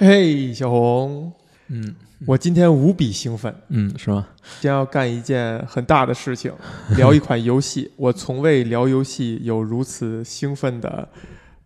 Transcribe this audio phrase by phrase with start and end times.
[0.00, 1.32] 嘿，小红，
[1.68, 1.94] 嗯
[2.26, 4.26] 我今天无比兴奋，嗯，是吗？
[4.60, 6.52] 将要干一件很大的事情，
[6.96, 7.90] 聊一款游戏。
[7.96, 11.08] 我从未聊游戏有如此兴奋的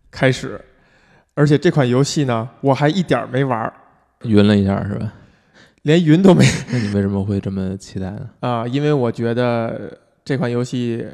[0.09, 0.59] 开始，
[1.35, 3.71] 而且这款游戏呢，我还一点儿没玩儿，
[4.23, 5.13] 晕了一下是吧？
[5.83, 8.29] 连云都没那你为什么会这么期待呢？
[8.39, 9.95] 啊、因为我觉得
[10.25, 11.05] 这款游戏，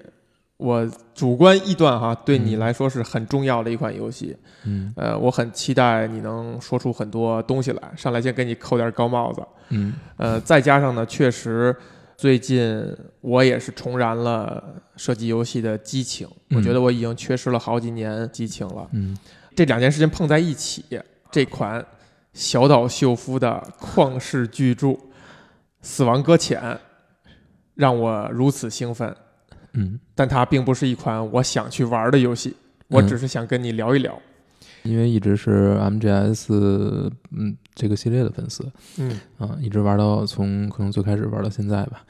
[0.60, 0.86] 我
[1.16, 4.36] 主观臆断哈，对你嗯来说是很重要的一款游戏。
[4.66, 9.42] 嗯呃，我很期待你能说出很多东西来，上来先给你扣点高帽子。
[9.70, 11.74] 嗯呃，再加上呢，确实
[12.18, 12.86] 最近
[13.22, 14.62] 我也是重燃了
[14.98, 16.28] 射击游戏的激情。
[16.50, 18.86] 我嗯觉得我已经缺失了好几年激情了。
[18.92, 19.18] 嗯
[19.56, 20.84] 这两件事情碰在一起，
[21.32, 21.84] 这款
[22.34, 24.88] 小岛秀夫的旷世巨著
[25.82, 26.62] 《死亡搁浅》
[27.76, 29.16] 让我如此兴奋。
[29.74, 32.56] 嗯，但它并不是一款我想去玩的游戏，
[32.88, 34.20] 我嗯只是想跟你聊一聊。
[34.84, 38.66] 因为一直是 MGS 嗯这个系列的粉丝
[38.98, 42.04] 嗯啊，一直玩到从可能最开始玩到现在吧。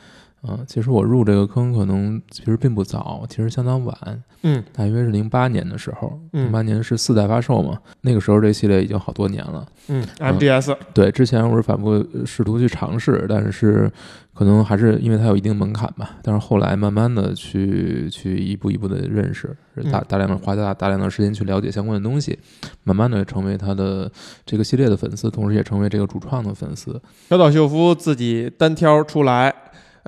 [0.47, 9.67] 嗯，其实我入这个坑可能其实并不早，其实相当晚，嗯大约是零八年的时候，嗯零八年是四代发售嘛，那个时候这系列已经好多年了。
[9.87, 13.91] 嗯，MDS，对，之前我是反复呃试图去尝试，但是
[14.33, 16.17] 可能还是因为它有一定门槛吧。
[16.21, 19.47] 但是后来慢慢的去去一步一步的认识，
[19.91, 22.37] 大嗯大量的花大大量的时间去了解相关的东西，
[22.83, 24.09] 慢慢的成为它的
[24.45, 27.01] 这个系列的粉丝，同时也成为这个主创的粉丝。
[27.27, 29.53] 小岛秀夫自己单挑出来，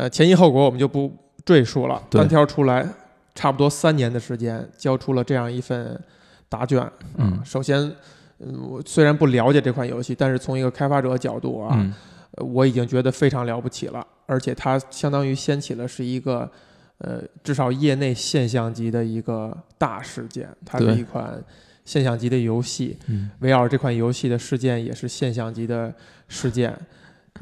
[0.02, 2.02] 呃，前因后果我们就不赘述了。
[2.10, 2.84] 单挑出来，
[3.36, 6.02] 差不多三年的时间，交出了这样一份
[6.50, 6.84] 答卷。
[7.18, 7.80] 嗯首先，
[8.40, 11.96] 嗯，我虽然不了解这款游戏，但是从一个开发者角度啊，
[12.38, 14.04] 我已经觉得非常了不起了。
[14.26, 16.52] 而且它相当于掀起了是一个，
[16.98, 20.50] 呃，至少业内现象级的一个大事件。
[20.66, 21.40] 它是一款
[21.86, 25.94] 现象级的游戏，嗯，围绕这款游戏的事件也是现象级的
[26.28, 26.76] 事件。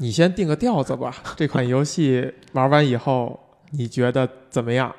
[0.00, 3.38] 你先定个调子吧， 这款游戏玩完以后
[3.70, 4.92] 你觉得怎么样？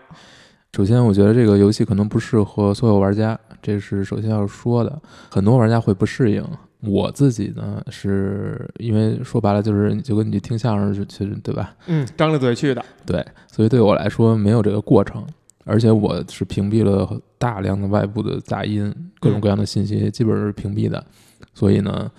[0.73, 5.01] 首先我觉得这个游戏可能不适合所有玩家，这是首先要说的。
[5.29, 6.45] 很多玩家会不适应。
[6.83, 11.75] 我自己呢，是因为说白了就是就跟你听相声去其实对吧？
[11.87, 12.83] 嗯，张着嘴去的。
[13.05, 15.23] 对，所以对我来说没有这个过程，
[15.65, 21.03] 而且我是屏蔽了大量的外部的杂音，各种各样的信息基本是屏蔽的。
[21.53, 22.09] 所以呢，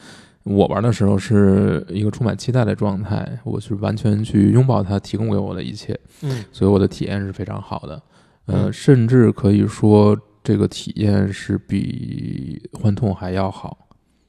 [0.44, 8.02] 我玩的时候是一个充满期待的状态，我是完全去拥抱它提供给我的一切，嗯所以我的体验是非常好的。
[8.46, 13.78] 呃，嗯甚至可以说这个体验是比幻痛还要好。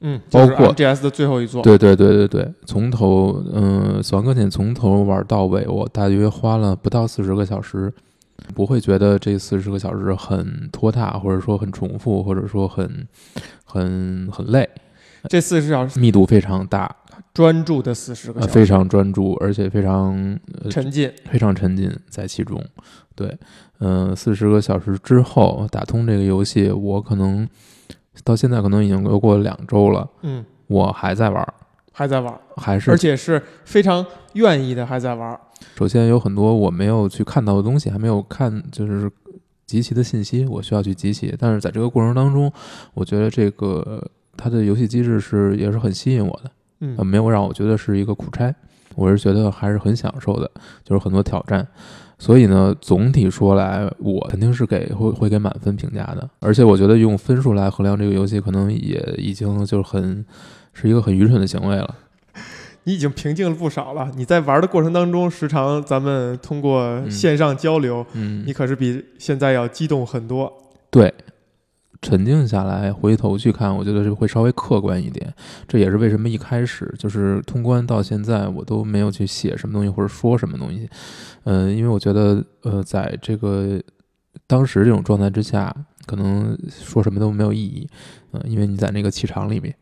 [0.06, 1.62] 嗯，包括就是 MGS 的最后一座。
[1.62, 7.90] 对对对对对，从头，嗯、死亡搁浅从头玩到尾，我大约花了不到四十个小时，
[8.54, 13.08] 不会觉得这四十个小时很拖沓，或者说很重复，或者说很
[13.64, 14.68] 很很累，
[15.28, 16.94] 这四十小时密度非常大，
[17.32, 21.12] 专注的四十个呃，小时，非常专注，而且非常、呃、沉浸。
[21.30, 22.62] 非常沉浸在其中。
[23.14, 23.36] 对，
[23.78, 27.48] 嗯、四十个小时之后打通这个游戏，我可能
[28.22, 31.54] 到现在可能已经又过了两周了，嗯，我还在玩，
[31.92, 35.38] 还在玩，还是而且是非常愿意的，还在玩。
[35.76, 39.10] 首先有很多我没有去看到的东西，还没有看，就是
[39.64, 41.34] 集齐的信息，我需要去集齐。
[41.38, 42.52] 但是在这个过程当中，
[42.94, 44.04] 我觉得这个
[44.36, 46.50] 它的游戏机制是也是很吸引我的，
[46.80, 48.54] 嗯呃，没有让我觉得是一个苦差，
[48.94, 50.50] 我是觉得还是很享受的，
[50.84, 51.66] 就是很多挑战。
[52.16, 56.28] 所以呢，总体说来，我肯定是给会会给满分评价的。
[56.40, 60.24] 而且我觉得用分数来衡量这个游戏，可能也已经就是很
[60.72, 61.94] 是一个很愚蠢的行为了。
[62.84, 64.10] 你已经平静了不少了。
[64.14, 70.52] 你在玩的过程当中，时常咱们通过线上交流，嗯，你可是比现在要激动很多。
[70.90, 71.12] 对，
[72.02, 75.32] 沉静下来，回头去看，我觉得是会稍微客观一点。
[75.66, 80.88] 这也是为什么一开始就是通关到现在，我都没有去写什么东西或者说什么东西。
[81.44, 83.80] 嗯、因为我觉得，呃，在这个
[84.46, 85.74] 当时这种状态之下，
[86.06, 87.88] 可能说什么都没有意义。
[88.32, 89.74] 嗯、因为你在那个气场里面。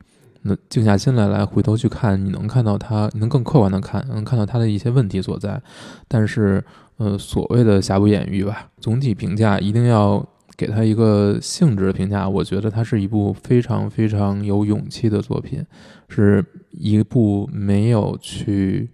[0.45, 5.63] 那静下心来，来回头去看，你能看到它，你能更客观的看，能看到它的一些问题所在。
[6.09, 6.61] 但是，
[6.97, 12.29] 呃，所谓的瑕不掩瑜吧，总体评价一定要给它一个性质的评价。
[12.29, 15.65] 我觉得它是一部非常非常有勇气的作品，
[16.09, 18.91] 是一部没有去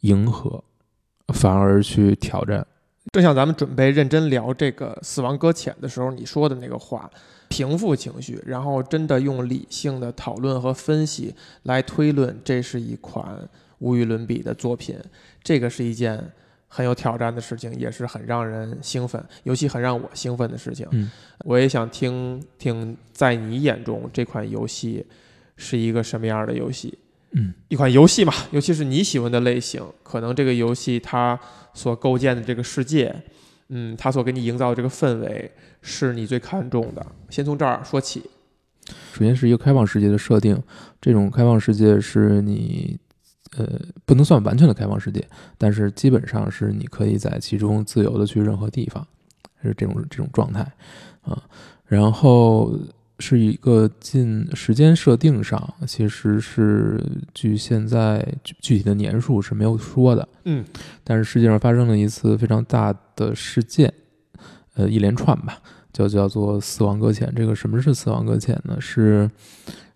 [0.00, 0.62] 迎合，
[1.28, 2.66] 反而去挑战。
[3.12, 7.10] 正像咱们准备认真聊这个《死亡搁浅》的时候，你说的那个话，
[7.48, 11.34] 平复情绪，然后真的用理性的讨论和分析
[11.64, 13.46] 来推论，这是一款
[13.80, 14.96] 无与伦比的作品。
[15.42, 16.32] 这个是一件
[16.74, 20.88] 很有挑战的事情，也是很让人兴奋，尤其很让我兴奋的事情。
[20.92, 21.10] 嗯
[21.44, 25.04] 我也想听听，在你眼中这款游戏
[25.54, 26.98] 是一个什么样的游戏。
[27.32, 31.38] 嗯一款游戏嘛，尤其是你喜欢的类型，可能这个游戏它
[31.74, 33.14] 所构建的这个世界，
[33.68, 35.52] 嗯，它所给你营造的这个氛围，
[35.82, 37.04] 是你最看重的。
[37.28, 38.30] 先从这儿说起。
[39.12, 40.60] 首先是一个开放世界的设定，
[41.00, 42.98] 这种开放世界是你，
[43.56, 45.26] 呃，不能算完全的开放世界，
[45.58, 49.06] 但是基本上是你可以在其中自由的去任何地方，
[49.62, 50.60] 是这种这种状态
[51.22, 51.42] 啊。
[51.86, 52.74] 然后
[53.18, 57.04] 是一个近时间设定上，其实是
[57.34, 60.64] 据现在具具体的年数是没有说的，嗯，
[61.04, 63.92] 但是世界上发生了一次非常大的事件，
[64.74, 65.58] 呃，一连串吧。
[65.92, 67.30] 叫叫做死亡搁浅。
[67.36, 68.80] 这个什么是死亡搁浅呢？
[68.80, 69.30] 是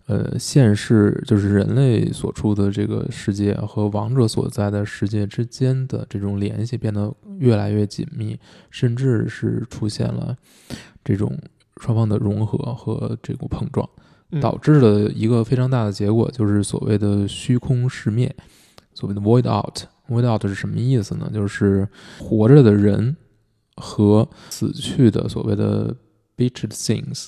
[0.07, 8.39] 呃现世就是人类所处的这个世界和王者所在的世界之间的这种联系变得越来越紧密，
[8.71, 10.35] 甚至是出现了
[11.03, 11.37] 这种
[11.77, 13.87] 双方的融合和这股碰撞，
[14.31, 18.35] 嗯导致了一个非常大的结果，就是所谓的虚空世灭，
[18.93, 19.83] 所谓的 void out。
[20.09, 21.29] void out 是什么意思呢？
[21.33, 21.87] 就是
[22.19, 23.15] 活着的人。
[23.79, 25.95] 和死去的所谓的
[26.35, 27.27] beached things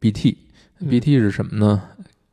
[0.00, 0.36] BT
[0.80, 1.80] 嗯 BT 是什么呢？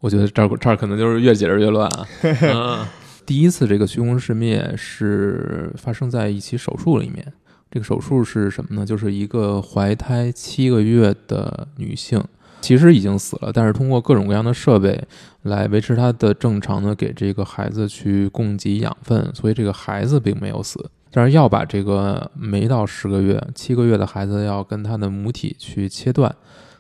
[0.01, 2.07] 我觉得这儿这儿可能就是越解释越乱啊。
[2.53, 2.85] 嗯
[3.25, 7.25] 第一次这个虚空世灭是发生在一起手术里面。
[7.69, 8.85] 这个手术是什么呢？
[8.85, 12.21] 就是一个怀胎七个月的女性，
[12.59, 15.01] 其实已经死了，但是通过各种各样的设备
[15.43, 20.89] 来维持她的正常的给这个孩子去供给养分，所以这个孩子并没有死。
[21.11, 26.35] 但是要把这个没到十个月、七个月的孩子要跟他的母体去切断，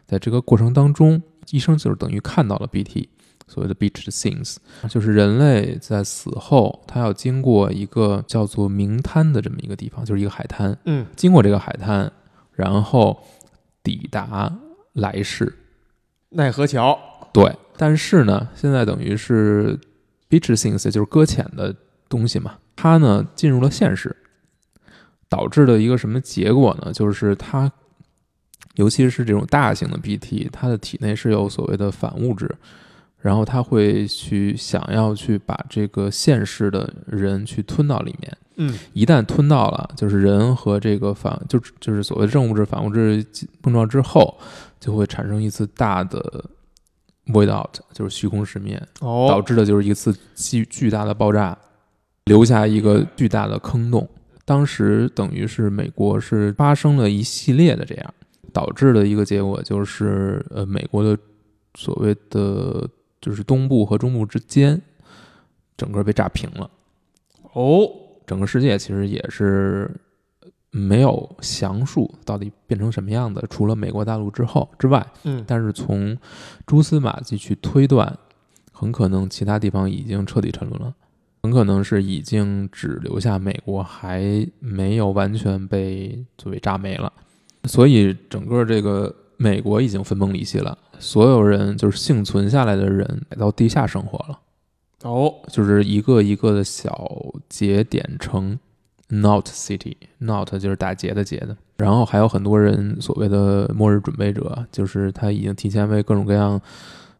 [0.05, 3.09] 在这个过程当中，医生就是等于看到了 BT，
[3.47, 4.57] 所谓的 beached things，
[4.87, 12.11] 就是人类在死后，他要经过一个叫做冥滩的这么一个地方，就是一个海滩，嗯经过这个海滩，
[12.53, 13.21] 然后
[13.83, 14.55] 抵达
[14.93, 15.53] 来世。
[16.29, 16.97] 奈何桥。
[17.33, 19.79] 对，但是呢，现在等于是
[20.29, 21.75] beached things，就是搁浅的
[22.07, 24.15] 东西嘛，它呢进入了现实。
[25.29, 26.91] 导致的一个什么结果呢？
[26.91, 27.71] 就是它，
[28.75, 32.49] 尤其是这种大型的 BT，它的体内是有所谓的反物质，
[33.19, 38.37] 然后它会去想要去把这个现世的人去吞到里面。
[38.57, 43.25] 嗯一旦吞到了，就是人和这个反就就是所谓正物质、反物质
[43.61, 44.37] 碰撞之后，
[44.79, 46.45] 就会产生一次大的
[47.27, 48.81] void out，就是虚空世灭。
[48.99, 51.57] 导哦，致的就是一次巨巨大的爆炸，
[52.25, 54.07] 留下一个巨大的坑洞。
[54.45, 58.13] 当时等于是美国是发生了一系列的这样，
[58.53, 61.17] 导致的一个结果就是，呃，美国的
[61.75, 62.89] 所谓的
[63.19, 64.81] 就是东部和中部之间，
[65.77, 66.69] 整个被炸平了。
[67.53, 67.89] 哦，
[68.25, 69.89] 整个世界其实也是
[70.69, 76.17] 没有详述到底变成什么样的，除了美国大陆之后之外，嗯，但是从
[76.65, 78.17] 蛛丝马迹去推断，
[78.71, 80.93] 很可能其他地方已经彻底沉沦了，
[81.43, 87.11] 很可能是已经只留下美国还没有完全被作为炸没了，
[87.65, 94.39] 所以整个这个美国已经分崩离析了，所有人就是幸存下来的人来到地下生活了，
[95.03, 97.09] 哦，就是一个一个的小
[97.49, 98.57] 节点城。
[99.13, 106.61] Not City，Not 就是打劫的劫的，然后还有很多人所谓的末日准备者，就是他已经提前为各种各样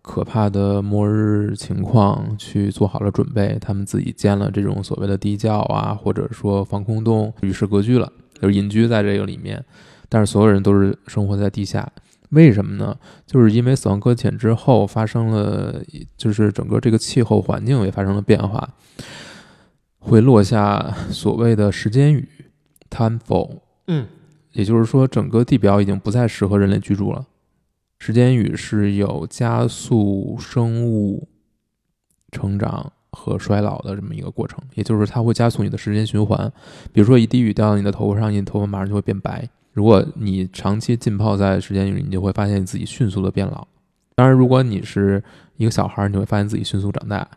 [0.02, 8.10] 可怕的末日情况去做好了准备，他们自己建了这种所谓的地窖啊，或者说防空洞，与世隔绝了，
[8.42, 9.62] 就是隐居在这个里面。
[10.14, 11.90] 但是所有人都是生活在地下，
[12.32, 12.98] 为什么呢？
[13.26, 15.82] 就是因为死亡搁浅之后发生了，
[16.18, 18.68] 就是整个这个气候环境也发生了变化。
[20.00, 22.28] 会落下所谓的时间雨
[22.90, 24.06] （time fall），嗯
[24.52, 27.26] 也就是说，整个地表已经不再适合人类居住了。
[28.00, 31.30] 时间雨是有加速生物
[32.34, 36.52] 成长和衰老的这么一个过程，也就是它会加速你的时间循环。
[36.92, 39.48] 比如说，一滴雨掉到你的头发上，你的头发马上就会变白。
[39.74, 43.68] 如果你长期浸泡在时间雨里，你就会发现你自己迅速的变老。
[44.16, 45.24] 当然，如果你是
[45.58, 47.28] 一个小孩儿，你会发现自己迅速长大。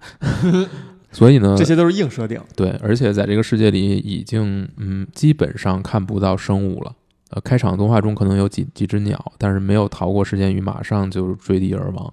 [1.13, 2.41] 所以呢，这些都是硬设定。
[2.57, 6.93] 对，而且在这个世界里已经嗯基本上看不到生物了。
[7.31, 12.13] 呃，开场动画中可能有几几只鸟，但是没有逃过时间雨，马上就坠地而亡。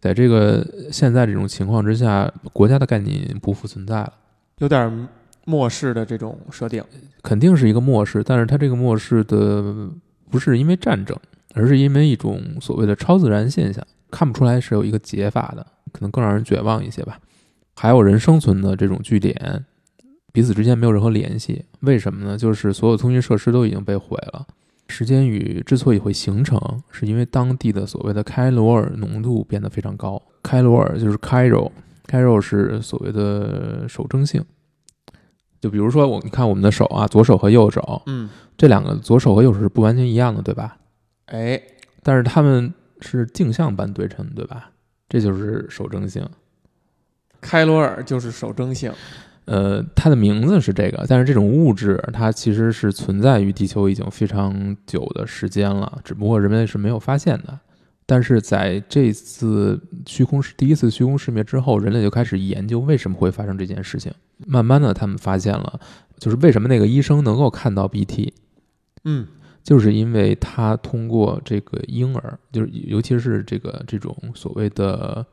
[0.00, 4.12] 在这个现在这种情况之下，国家的概念不复存在了，
[4.58, 5.08] 有点
[5.46, 6.84] 末世的这种设定。
[7.22, 9.88] 肯定是一个末世，但是它这个末世的
[10.30, 11.18] 不是因为战争，
[11.54, 17.18] 而是因为一种所谓的超自然现象，看不出来是有一个解法的，可能更让人绝望一些吧。
[17.74, 19.64] 还有人生存的这种据点，
[20.32, 21.64] 彼此之间没有任何联系。
[21.80, 22.36] 为什么呢？
[22.36, 24.46] 就是所有通讯设施都已经被毁了。
[24.88, 26.60] 时间雨之所以会形成，
[26.92, 30.22] 是因为当地的所谓的开罗尔浓度变得非常高。
[30.44, 34.44] 开罗尔就是 Cairo，Cairo 是所谓的守正性。
[35.66, 40.76] 就比如说我，你看我们的手啊，左手和右手，嗯，这两个左手和右手是不完全一样的，对吧？
[41.24, 41.60] 哎，
[42.04, 44.70] 但是它们是镜像般对称，对吧？
[45.08, 46.24] 这就是手征性。
[47.40, 48.92] 开罗尔就是手征性。
[49.46, 57.58] 呃，它的名字是这个，但是这种物质它其实是存在于地球已经非常久的时间了，只不过人类是没有发现的。
[58.06, 64.12] 但是在这次虚空世第一次虚空世灭之后，人类就开始研究为什么会发生这件事情。
[64.46, 65.80] 慢慢的，他们发现了，
[66.18, 68.32] 就是为什么那个医生能够看到 BT，
[69.04, 69.26] 嗯，
[69.64, 75.24] 就是因为他通过这个婴儿，就是尤其是这个这种所谓的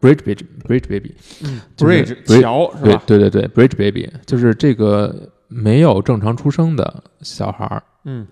[0.00, 3.02] bridge baby bridge baby，嗯就是，bridge bridge- 桥是吧？
[3.06, 8.26] 对对对对，bridge baby 就是这个没有正常出生的小孩儿，嗯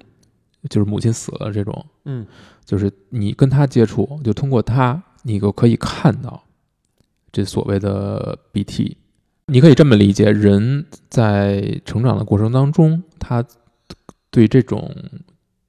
[0.68, 2.26] 就是母亲死了这种，嗯
[2.64, 6.44] 就是你跟他接触，就通过他，你就可以看到
[7.30, 8.96] 这所谓的 BT。
[9.46, 13.44] 你可以这么理解，人在成长的过程当中，他
[14.30, 14.94] 对这种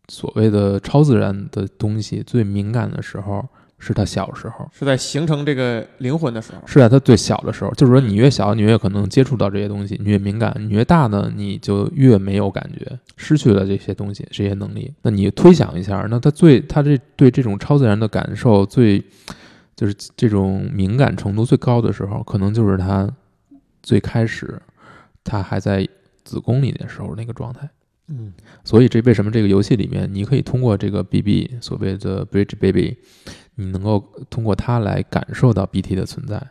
[0.08, 3.46] 所谓的超自然的东西最敏感的时候，
[3.84, 4.70] 是他小时候。
[4.72, 6.62] 是在形成这个灵魂的时候。
[6.66, 14.94] 是在他最小的时候，就是说你越小，你越可能接触到这些东西，你越敏感；你越大呢，你就越没有感觉，失去了这些东西、这些能力。
[15.02, 19.04] 那你推想一下，那他最他这对这种超自然的感受最，
[19.76, 23.10] 就是这种敏感程度最高的时候，可能就是他
[23.82, 24.62] 最开始
[25.24, 25.88] 他还在
[26.24, 27.70] 子宫里的时候那个状态。
[28.10, 28.34] 嗯
[28.66, 32.98] 所以这为什么这个游戏里面，你可以通过这个 BB 所谓的 Bridge Baby，
[33.56, 36.42] 你能够通过它来感受到 BT 的存在。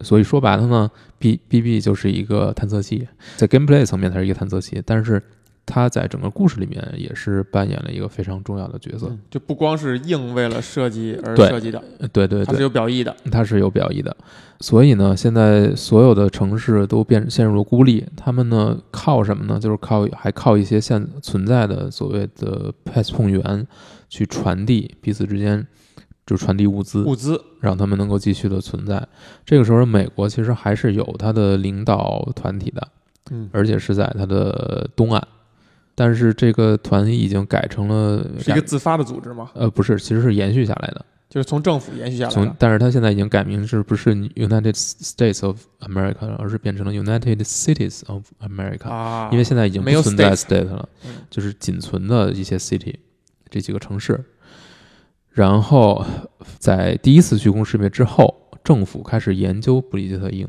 [0.00, 5.20] 所以说白了呢，B BB 就是一个探测器，在 gameplay 层面它是一个探测器，但是
[5.66, 9.08] 它在整个故事里面也是扮演了一个非常重要的角色。
[9.10, 11.82] 嗯，就不光是硬为了设计而设计的，
[12.12, 13.16] 对对对它是，有表意的。
[13.30, 14.16] 它是有表意的。
[14.60, 19.58] 所以呢，现在所有的城市都变陷入了孤立，他们呢靠什么呢？
[19.58, 23.66] 就是靠还靠一些现存在的所谓的碰源
[24.08, 25.66] 去传递彼此之间，
[26.26, 29.06] 就传递物资，物资，让他们能够继续的存在。
[29.44, 32.88] 这个时候，美国其实还是有它的领导团体的，
[33.30, 35.22] 嗯，而且是在它的东岸，
[35.94, 39.50] 但是这个团体已经改成了是一个自发的组织吗？
[39.54, 41.04] 呃不是，其实是延续下来的。
[41.28, 42.34] 就是从政府延续下来的。
[42.34, 52.94] 从但是它现在已经改名是不是 United States of America 了，而是变成了 United Cities of America，、啊，因为现在已经不存在 state 了，嗯就是仅存的一些 city
[53.50, 54.24] 这几个城市。
[55.30, 56.04] 然后
[56.58, 60.48] 在第一次虚空世灭之后，政府开始研究布里吉特鹰，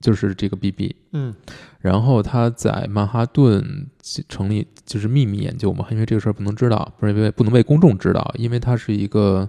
[0.00, 0.94] 就是这个 BB。
[1.12, 1.34] 嗯
[1.80, 3.88] 然后他在曼哈顿
[4.28, 9.48] 成立就是秘密研究嘛，因为这个事儿不能知道，不是因为不能被公众知道，因为它是一个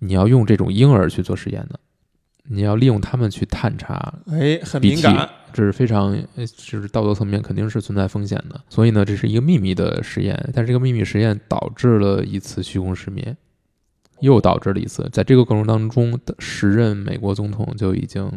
[0.00, 1.78] 你要用这种婴儿去做实验的，
[2.48, 5.28] 你要利用他们去探查，哎，很敏感。
[5.52, 13.36] 这是非常呃就是道德层面肯定是存在风险的，所以呢，这是一个秘密的实验，但是这个秘密实验导致了一次虚空失眠。
[14.20, 18.30] 又导致了一次，在这个过程当中，时任美国总统就已经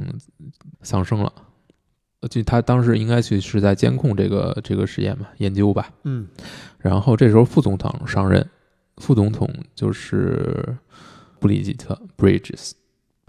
[0.81, 1.31] 丧生了。
[2.21, 5.91] 呃就他当时应该去是在监控这个这个实验嘛，研究吧。
[6.03, 6.27] 嗯
[6.79, 8.49] 然后这时候副总统上任，
[8.97, 10.75] 副总统就是
[11.39, 12.71] 布里吉特 （Bridges），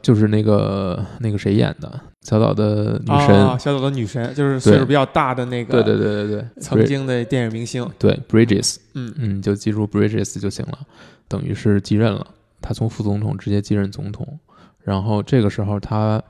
[0.07, 3.45] 就是那个那个谁演的小岛的女神。
[3.45, 7.85] 啊，小岛的女神就是岁数比较大的那个，对对对对对，曾经的电影明星。
[7.99, 10.79] 对 Bridges，嗯嗯，就记住 Bridges 就行了，
[11.27, 12.25] 等于是继任了。
[12.61, 14.39] 他从副总统直接继任总统，
[14.81, 16.23] 然后这个时候他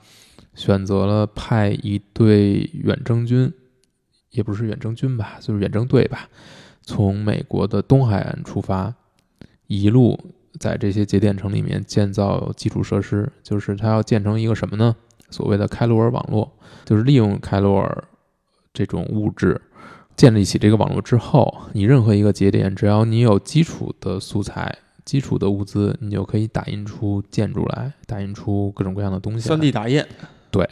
[0.54, 3.52] 选择了派一队远征军，
[4.30, 6.30] 也不是远征军吧，就是远征队吧，
[6.80, 8.94] 从美国的东海岸出发，
[9.66, 10.18] 一路
[10.58, 14.94] 在这些节点城里面建造基础设施，就是它要建成一个什么呢？
[15.30, 16.52] 所谓的开罗尔网络，
[16.84, 18.04] 就是利用开罗尔
[18.72, 19.60] 这种物质。
[20.16, 29.54] 建立起这个网络之后，你任何一个节点，只要你有基础的素材、基础的物资，你就可以打印出建筑来，打印出各种各样的东西来。
[29.54, 30.02] 三 D 打印，
[30.50, 30.66] 对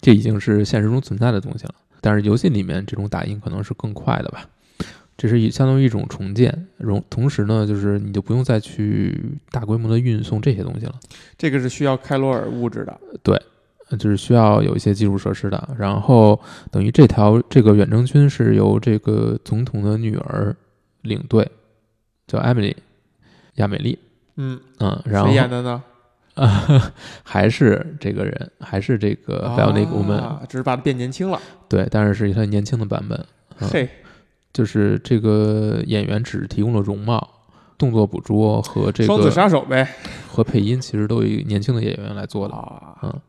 [0.00, 1.74] 这已经是现实中存在的东西了。
[2.00, 4.48] 但是游戏里面这种打印可能是更快的吧，
[5.20, 10.94] 这是一相当于一种重建，容同时呢，就是你就不用再去大规模的运送这些东西了。
[11.36, 13.00] 这个是需要开罗尔物质的。
[13.22, 13.38] 对
[13.98, 15.76] 就是需要有一些基础设施的。
[15.76, 20.56] 然后等于这条这个远征军是由这个总统的女儿
[21.02, 21.46] 领队，
[22.26, 22.76] 叫艾米丽
[23.56, 23.98] 亚美丽，
[24.36, 25.82] 嗯，嗯，然后谁演的呢？
[26.36, 31.38] 啊， 还是这个人，还是这个 Bionic Woman，、啊，只是把它变年轻了。
[31.68, 33.22] 对，但是是一个年轻的版本。
[33.58, 33.86] 嗯嘿，
[34.52, 37.28] 就是这个演员只提供了容貌，
[37.78, 39.88] 动作捕捉和这个双子个杀手呗。
[40.28, 42.54] 和配音，其实都有一个年轻的演员来做的。
[42.54, 43.20] 啊，嗯，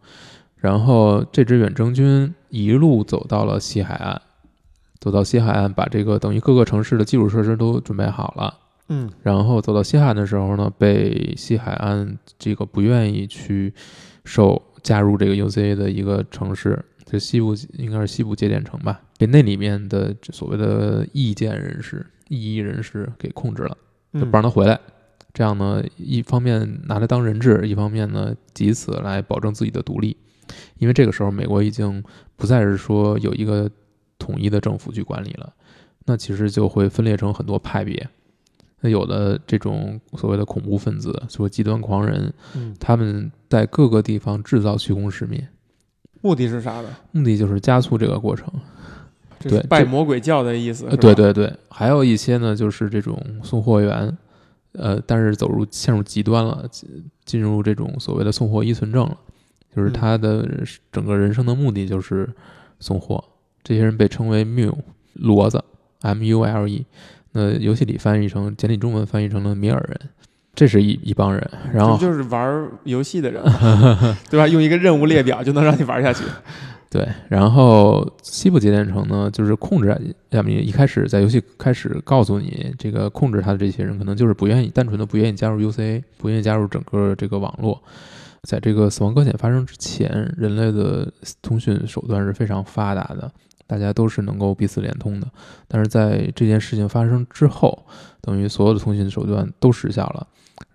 [0.58, 4.22] 然后这支远征军一路走到了西海岸，
[5.00, 8.58] 走到西海岸，把这个等于各个城市的基础设施都准备好了。
[8.94, 13.74] 嗯然后走到西海岸的时候呢，被西海岸这个不愿意去
[14.26, 23.78] 受加入这个 UCA 的一个城市，这西部应该是西部节点城吧，被那里面的所谓的意见人士、异议人士给控制了，
[24.14, 24.80] 就嗯不让他回来。
[25.34, 30.16] 这样呢，一方面拿他当人质，一方面呢，以此来保证自己的独立。
[30.78, 32.02] 因为这个时候，美国已经
[32.38, 33.70] 不再是说有一个
[34.18, 35.54] 统一的政府去管理了，
[36.06, 38.08] 那其实就会分裂成很多派别。
[38.80, 45.46] 那有的这种所谓的恐怖分子，所谓极端狂人，嗯，他们在各个地方制造虚空失灭，
[46.22, 46.90] 目的是啥呢？
[47.12, 48.48] 目的就是加速这个过程。
[49.40, 50.86] 对拜魔鬼教的意思。
[50.98, 54.16] 对，对对，还有一些呢，就是这种送货员，
[54.74, 56.88] 呃，但是走入陷入极端了，进
[57.26, 59.18] 进入这种所谓的送货依存症了，
[59.76, 60.48] 就是嗯他的
[60.92, 62.30] 整个人生的目的就是
[62.80, 63.24] 送货。
[63.64, 64.78] 这些人被称为 mule
[65.20, 65.64] 骡子
[66.02, 66.86] ，M U L E，
[67.32, 70.10] 那游戏里翻译成简体中文翻译成了米尔人，
[70.54, 74.48] 这是一一帮人，然后就是玩游戏的人嘛， 对吧？
[74.48, 76.24] 用一个任务列表就能让你玩下去。
[76.90, 79.98] 对，然后西部节点城呢，就是控制
[80.32, 87.82] 亚米一开始在游戏开始告诉你，这个控制他的这些人可能就是不愿意，单纯的不愿意加入 UCA，不愿意加入整个这个网络。
[88.44, 91.10] 在这个死亡搁浅发生之前，人类的
[91.42, 93.32] 通讯手段是非常发达的，
[93.66, 95.28] 大家都是能够彼此联通的。
[95.70, 97.86] 但是在这件事情发生之后，
[98.20, 100.28] 等于所有的通讯手段都失效了，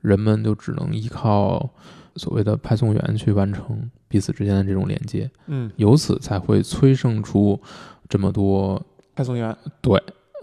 [0.06, 1.68] 人们就只能依靠
[2.14, 5.28] 所谓的派送员去完成彼此之间的这种连接。
[5.46, 7.60] 嗯，由此才会催生出
[8.08, 8.80] 这么多。
[9.16, 9.54] 派送员。
[9.80, 10.00] 对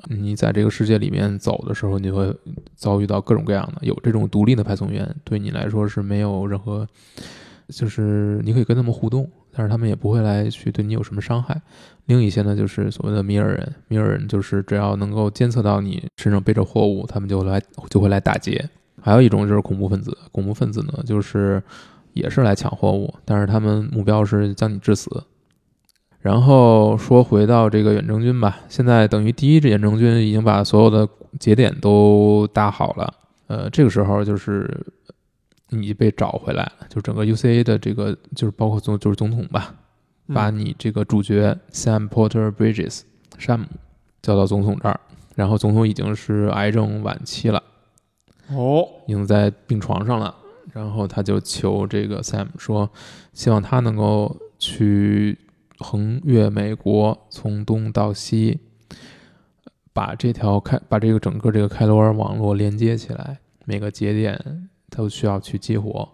[0.10, 2.36] 你在这个世界里面走的时候，你会
[2.76, 3.86] 遭遇到各种各样的。
[3.86, 6.86] 有这种独立的派送员，对你来说是没有任何，
[7.70, 11.62] 就是你可以跟他们互动，但是他们也不会来去对你有什么伤害。
[12.08, 18.70] 另一些呢，就是所谓的米尔人，米尔人就是只要能够监测到你身上背着货物，他们就来就会来打劫。
[19.04, 21.62] 还有一种就是恐怖分子，恐怖分子呢，就是
[22.14, 25.24] 也是来抢货物，但是他们目标是将你致死。
[26.22, 31.06] 然后说回到这个远征军吧，现在等于第一支远征军已经把所有的
[31.38, 33.14] 节点都搭好了，
[33.48, 34.86] 呃，这个时候就是
[35.68, 39.76] 你被找回来了，就整个 UCA 的这个就是包括总就是总统吧，
[40.28, 43.02] 嗯把你这个主角 Sam Porter Bridges
[43.38, 43.66] 山姆
[44.22, 44.98] 叫到总统这儿，
[45.36, 47.62] 然后总统已经是癌症晚期了。
[48.50, 50.36] 哦，已经在病床上了，
[50.74, 52.90] 然后他就求这个 Sam 说，
[53.34, 55.38] 希望他能够去
[55.80, 58.60] 横越美国，从东到西，
[59.94, 66.08] 把这条开把这个整个这个开罗尔网络连接起来，每个节点都需要去激活，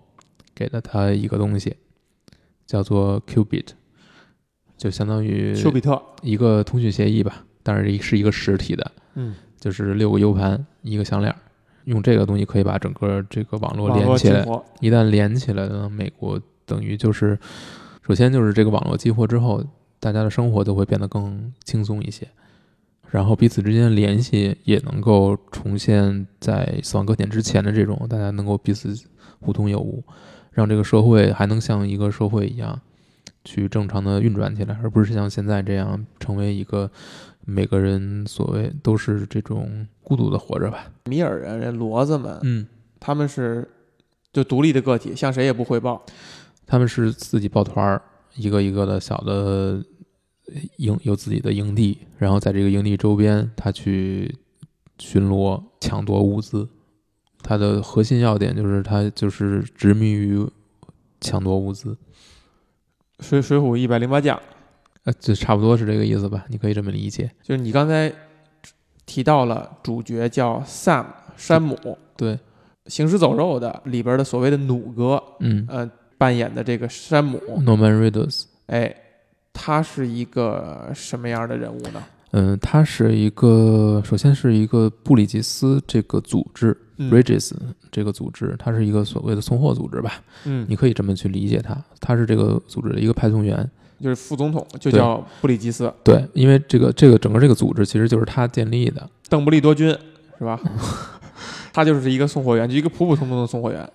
[0.54, 1.76] 给了他一个东西，
[2.66, 3.68] 叫做 Qubit，
[4.78, 6.02] 就相当于丘比特。
[6.22, 11.40] 一个通讯协议吧，但是是一个实体的，嗯，就是六个 U 盘一个项链儿，
[11.90, 14.46] 用这个东西可以把整个这个网络连起来。
[14.80, 17.38] 一旦连起来呢，美国等于就是，
[18.08, 19.64] 首先就是这个网络激活之后，
[20.00, 22.28] 大家的生活都会变得更轻松一些，
[23.10, 28.96] 然后彼此之间的联系也能够重现在死亡搁浅之前的这种，大家能够彼此
[29.42, 30.04] 互通有无，
[30.52, 32.80] 让这个社会还能像一个社会一样
[33.44, 36.90] 去正常的运转起来，而不是像现在这样成为一个
[37.46, 40.92] 每个人所谓都是这种孤独的活着吧。
[41.06, 42.68] 米尔人、人骡子们，嗯，
[43.00, 43.68] 他们是
[44.32, 46.06] 就独立的个体，向谁也不汇报。
[46.68, 48.02] 他们是自己抱团儿，
[48.36, 49.84] 一个一个的小的
[50.78, 54.36] 营有自己的营地，然后在这个营地周边，他去
[54.98, 56.68] 巡逻、抢夺物资。
[57.42, 60.46] 它的核心要点就是它就是执迷于
[61.22, 61.98] 抢夺物资，
[63.22, 64.38] 水水浒一百零八将，
[65.10, 66.46] 呃，这差不多是这个意思吧？
[66.50, 67.30] 你可以这么理解。
[67.42, 68.14] 就是你刚才
[69.08, 72.38] 提到了主角叫 Sam 山姆，对，
[72.86, 78.96] 行尸走肉的里边的所谓的弩哥，嗯呃，扮演的这个山姆，，Norman Reedus，哎，
[79.52, 82.04] 他是一个什么样的人物呢？
[82.32, 87.54] 嗯，他是一个，首先是一个布里吉斯这个组织、嗯 Bridges
[87.92, 93.68] 这个组织，它是一个所谓的送货组织吧，嗯，你可以这么去理解它，他是这个组织的一个派送员。
[94.02, 99.10] 就是副总统，就叫布里吉斯，对，因为这个这个整个这个组织其实就是他建立的。
[99.28, 99.90] 邓布利多军
[100.38, 100.60] 是吧？
[101.72, 103.90] 他就是一个送货员，就一个普普通通的送货员。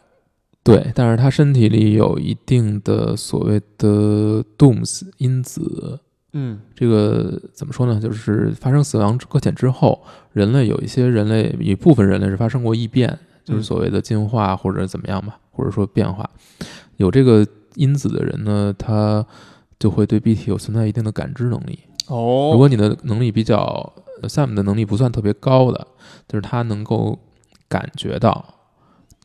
[0.62, 6.00] 对，但是他身体里有一定的所谓的 Dooms 因子
[6.32, 8.00] 嗯这个怎么说呢？
[8.00, 16.28] 就是发生死亡搁浅之后，人类有一些人类，一部分人类是发生过异变，就是所谓的进化或者怎么样吧，或者说变化。
[16.96, 19.24] 有这个因子的人呢，他
[19.84, 21.78] 就会对 BT 有存在一定的感知能力。
[22.06, 23.92] 哦，如果你的能力比较
[24.22, 25.86] 呃，Sam 的能力不算特别高的，
[26.26, 27.18] 就是他能够
[27.68, 28.42] 感觉到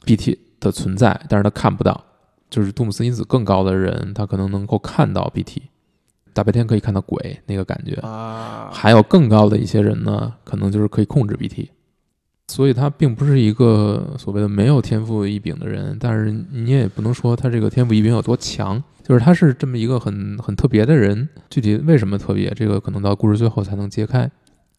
[0.04, 2.04] BT 的存在，但是他看不到。
[2.50, 5.62] 就是杜姆斯因子更高的人，他可能能够看到 BT，
[6.34, 7.96] 大白天可以看到鬼那个感觉。
[8.02, 11.70] 啊，还有更高的一些人呢，可能就是可以控制 BT，
[12.50, 21.28] 所以他并不是一个所谓的没有天赋异禀的人，但是你也不能说他这个天赋异禀有多强，就是他是这么一个很很特别的人。
[21.50, 24.30] 具体为什么特别，这个可能到故事最后才能揭开。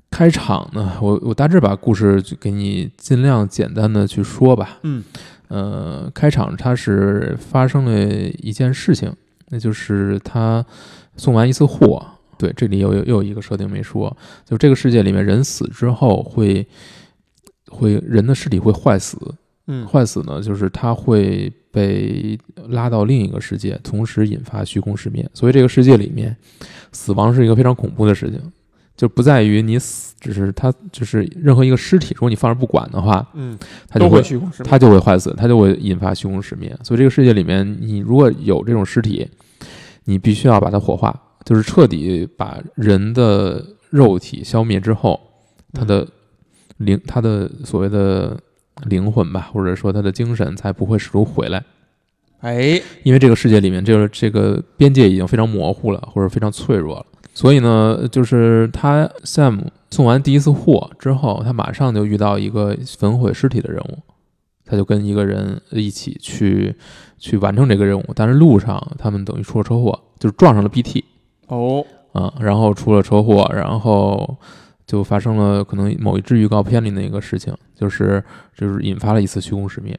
[0.08, 4.78] 开场呢，我我大致把故事就给你尽量简单的去说吧。
[4.84, 5.02] 嗯
[5.48, 9.12] 呃，开场他是发生了一件事情，
[9.48, 10.64] 那就是他
[11.16, 12.06] 送完一次货。
[12.38, 16.64] 对，这里又有又有一个设定没说，就这个世界里面人死之后会
[17.66, 19.18] 会人的尸体会坏死，
[19.72, 22.36] 嗯坏死呢就是它会被
[22.68, 25.26] 拉到另一个世界，同时引发虚空失灭。
[25.32, 26.36] 所以这个世界里面，
[26.90, 28.40] 死亡是一个非常恐怖的事情，
[28.96, 33.56] 就不在于你死，只是他就是任何一个尸体，如果你放着不管的话，嗯，
[33.88, 36.76] 它就都会虚空失灭它就会坏死，它就会引发虚空失灭。
[36.82, 39.28] 所以这个世界里面，你如果有这种尸体，
[40.04, 45.20] 你必须要把它火化，就是彻底把人的肉体消灭之后，
[45.72, 46.06] 他的
[46.78, 48.36] 灵，他的所谓的
[48.86, 51.62] 灵魂吧，或者说他的精神才不会试图回来。
[52.40, 57.06] 哎，因为这个世界里面，这个这个边界已经非常模糊了，或者非常脆弱了。
[57.34, 63.98] 所以呢，就是他 Sam 送完第一次货之后，他马上就遇到一个焚毁尸体的任务，
[64.64, 66.74] 他就跟一个人一起去
[67.18, 68.04] 去完成这个任务。
[68.14, 71.04] 但是路上他们等于出了车祸，就是撞上了 BT
[71.48, 74.38] 哦，啊，然后出了车祸，然后
[74.90, 78.20] 就发生了可能某一支预告片里那个事情，就是
[78.56, 79.96] 就是引发了一次虚空失灭。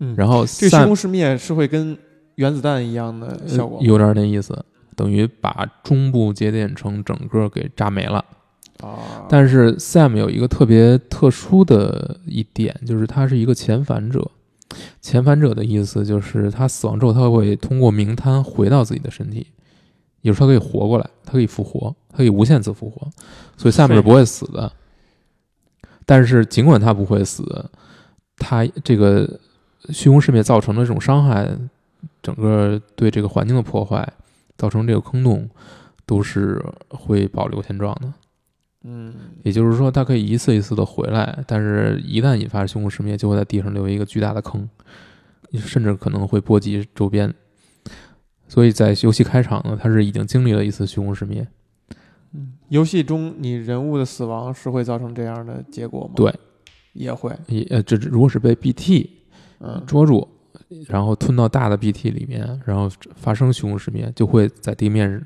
[0.00, 1.96] 嗯，然后这个虚空失灭是会跟
[2.34, 4.64] 原子弹一样的效果呃有点那意思，
[4.96, 8.24] 等于把中部节点城整个给炸没了。
[8.80, 14.28] 啊，但是 Sam 有一个特别特殊的一点，就是他是一个遣返者。
[15.00, 19.46] 遣返者的意思就是他死亡之后，他会通过冥滩回到自己的身体，
[20.26, 23.08] 也就是他可以活过来，它可以复活，它可以无限次复活，
[23.56, 24.72] 所以下面是不会死的。
[26.04, 27.44] 但是尽管他不会死，
[28.36, 29.38] 他这个
[29.90, 31.48] 虚空世灭造成的这种伤害，
[32.20, 34.04] 整个对这个环境的破坏，
[34.58, 35.48] 造成这个坑洞，
[36.04, 38.12] 都是会保留现状的。
[38.82, 44.68] 嗯，也就是说，它可以一次一次的回来，但是一旦引发虚空世灭，就会在地上留一个巨大的坑，
[45.52, 47.32] 甚至可能会波及周边。
[48.48, 51.46] 所以在游戏开场呢，他是已经经历了一次虚空失灭。
[52.32, 56.12] 嗯游戏中你人物的死亡是会造成这样的结果吗？
[56.16, 56.34] 对，
[56.94, 59.08] 也会，也呃，这如果是被 BT
[59.60, 60.26] 嗯，捉住，
[60.88, 65.24] 然后吞到大的 BT 里面，然后发生虚空失灭，就会在地面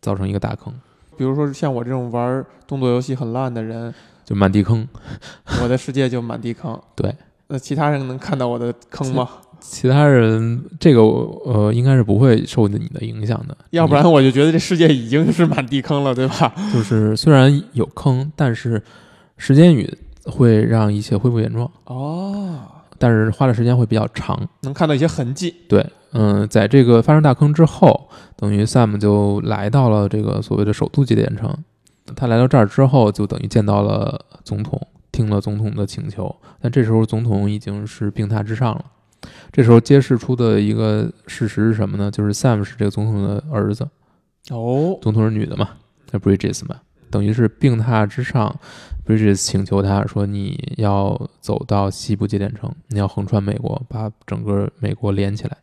[0.00, 0.72] 造成一个大坑，
[1.16, 3.92] 比如说像我这种玩动作游戏很烂的人，
[4.24, 4.86] 就满地坑。
[5.62, 6.80] 我的世界就满地坑。
[6.94, 7.12] 对，
[7.48, 9.28] 那其他人能看到我的坑吗？
[9.60, 16.52] 其他人这个呃，应该是不会受你的影响的，要不然我就觉得这世界已经是满地坑了，对吧？
[16.72, 18.82] 就是虽然有坑，但是
[19.36, 19.92] 时间雨
[20.24, 22.58] 会让一切恢复原状，哦，
[22.98, 24.48] 但是花的时间会比较长。
[24.62, 25.54] 能看到一些痕迹。
[25.68, 31.56] 对，嗯，在这个发生大坑之后，等于 Sam 就来到了这个所谓的首都节点城。
[32.14, 36.34] 他来到这儿之后，就等于见到了总统，听了总统的请求。
[36.60, 38.84] 但这时候总统已经是病榻之上了。
[39.52, 42.10] 这时候揭示出的一个事实是什么呢？
[42.10, 43.88] 就是 Sam 是这个总统的儿子，
[44.50, 45.70] 哦，总统是女的嘛，
[46.06, 46.76] 叫 Bridges 嘛，
[47.10, 48.54] 等于是病榻之上
[49.06, 55.56] ，Bridges 请求他说你要走到西部节点城，你要横穿美国，把整个美国连起来。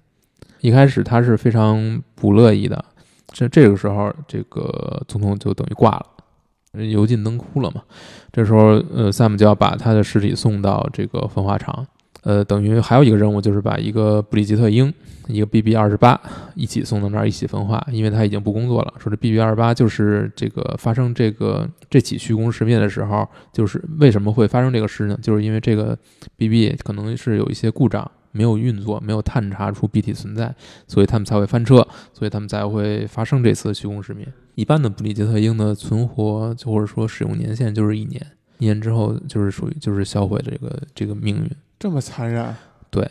[0.62, 2.84] 一开始他是非常不乐意的，
[3.28, 7.84] 这这个时候这个总统就等于挂了，油尽灯枯了嘛。
[8.32, 11.86] 这时候呃，Sam 就要把他的尸体送到这个焚化厂。
[12.24, 14.94] 呃，等于还有一个任务就是把一个布里吉特鹰，
[15.28, 16.20] 一个 BB 二十八
[16.56, 18.94] 一起送到那儿一起分化，因为他已经不工作了。
[18.98, 25.20] 说这 BB 二十八就是这个发生这个这起虚空失灭的时候，就是为什么会发生这个事呢？
[25.22, 25.98] 就是因为这个
[26.38, 30.56] BB 可能是有一些故障，没有运作，没有探查出 BT 存在，
[30.88, 34.26] 所以他们才会翻车，所以他们才会发生这次虚空失灭。
[34.56, 38.26] 一般的布里吉特鹰的存活或者说使用年限就是一年，
[38.60, 41.50] 一年之后就是属于就是销毁这个这个命运。
[41.84, 42.56] 这么残忍，
[42.90, 43.06] 对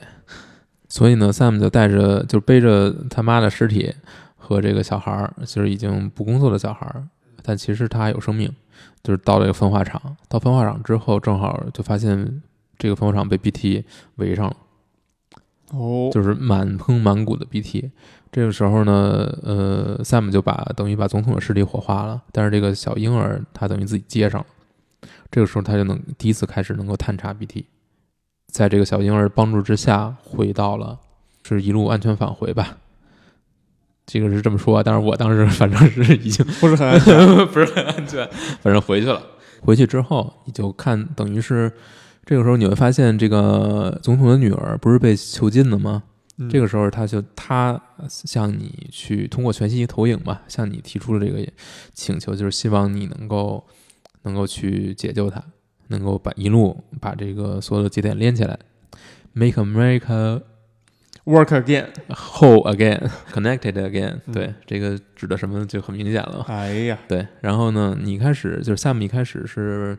[0.89, 3.95] 所以呢，Sam 就带着就背着他妈的尸体
[4.35, 7.07] 和这个小孩儿，就是已经不工作的小孩儿，
[7.43, 8.51] 但其实他还有生命，
[9.03, 10.17] 就是到了一个焚化厂。
[10.27, 12.43] 到焚化厂之后，正好就发现
[12.79, 13.85] 这个焚化厂被 BT
[14.17, 14.57] 围上了，
[15.73, 17.91] 哦，就是满坑满谷的 BT。
[18.31, 24.47] 这个时候呢，呃，Sam 就把等于把总统的尸体火化了，但是这个小婴儿他等于自己接上了。
[25.31, 27.67] 这个时候他就能第一次开始能够探查 BT，
[28.53, 31.01] 在这个小婴儿帮助之下，回到了
[31.43, 32.77] 是一路安全返回吧。
[34.05, 37.17] 这个是这么说，但是我当时 反正是已经不是很安全。
[37.49, 38.29] 不是很安全，
[38.61, 39.23] 反正回去了。
[39.63, 41.73] 回去之后，你就看，等于是
[42.27, 46.03] 这个时候你会发现，这个总统的女儿不是被囚禁了吗？
[46.39, 51.47] 嗯这个时候，他就他向你去通过全息投影嘛，向你提出了这个
[51.95, 53.65] 请求，就是希望你能够
[54.23, 55.43] 能够去解救他，
[55.89, 58.59] 能够把一路把这个所有的节点连起来
[59.33, 60.43] ，make America
[61.25, 61.87] work again。
[62.09, 66.45] whole again, connected again 嗯对，这个指的什么就很明显了。
[66.49, 69.97] 哎呀，对，然后呢，你一开始就是 Sam 一开始是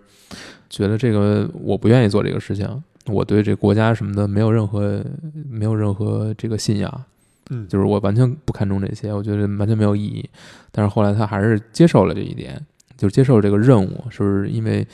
[0.70, 5.04] 觉得这个我不愿意做这个事情，我对这国家什么的没有任何
[5.50, 7.04] 没有任何这个信仰，
[7.50, 10.30] 嗯，就是我完全不看重这些，我觉得完全没有意义。
[10.72, 12.60] 但是后来他还是接受了这一点，
[12.98, 14.86] 就是接受这个任务，是不是因为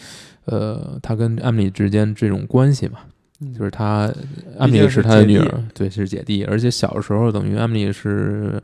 [0.49, 2.99] 呃他跟艾米丽之间这种关系嘛？
[3.57, 4.11] 就是他
[4.57, 8.61] 艾米丽是是他的女儿，对，是姐弟，而且小时候等于艾米丽是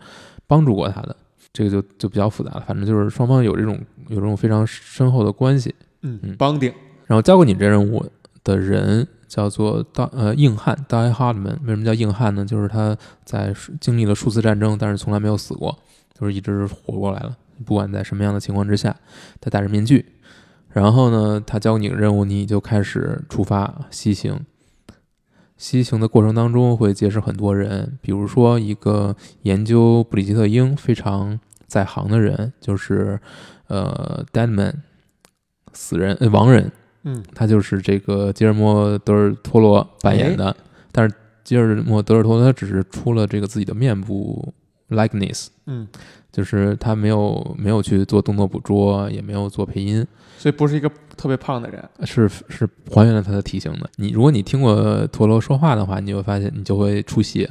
[0.48, 1.15] 帮助过他的，
[1.54, 2.63] 这个就就比较复杂了。
[2.67, 5.74] 反正就是双方有这种有这种非常深厚的关系。
[6.02, 6.74] 嗯嗯帮顶。
[7.06, 8.06] 然后交给你这任务
[8.43, 12.43] 的人叫做大呃硬汉 Die Hardman，为什么叫硬汉呢？
[12.43, 15.78] 就是他在经历了数次战争，但是从来没有死过，
[16.19, 17.38] 就是一直活过来了。
[17.63, 18.93] 不管在什么样的情况之下，
[19.39, 20.06] 他戴着面具。
[20.75, 24.38] 然后呢，他交给你个任务，你就开始出发西行。
[25.55, 33.17] 西行的过程当中会结识很多人，比如说一个研究布里吉特鹰非常在行的人，就是
[33.67, 34.73] 呃 Deadman
[35.71, 36.69] 死人呃亡人，
[37.03, 40.53] 嗯，他就是这个吉尔莫·德尔托罗扮演的，
[40.91, 44.53] 但是吉尔莫·德尔托罗他只是出了这个自己的面部
[44.89, 45.88] likeness，嗯，
[46.36, 50.06] 就是他没有没有去做动作捕捉，也没有做配音，
[50.38, 51.82] 所以不是一个特别胖的人。
[52.04, 53.89] 是是还原了他的体型的。
[53.95, 57.50] 你如果你听过陀螺说话的话，你就会发现你就会出戏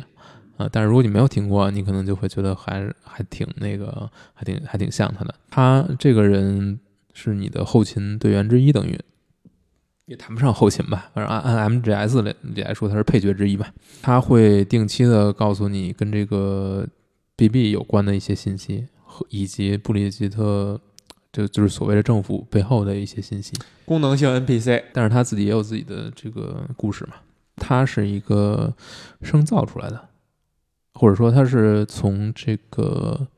[0.58, 5.34] 啊、但是如果你没有听过，你可能就会觉得还还挺那个，还挺还挺像他的。
[5.50, 6.78] 他这个人
[7.14, 9.00] 是你的后勤队员之一，等于
[10.04, 13.72] 也谈不上后勤吧，反正按按 MGS 来里来说，他是配角之一吧。
[14.02, 16.86] 他会定期的告诉你跟这个
[17.36, 20.80] BB 有关的一些信息，和以及布里吉特
[21.32, 23.52] 就就是所谓的政府背后的一些信息。
[23.84, 24.84] 功能性 NPC。
[24.92, 27.14] 但是他自己也有自己的这个故事嘛。
[27.56, 28.74] 他是一个
[29.22, 30.08] 生造出来的，
[30.94, 33.28] 或者说他是从这个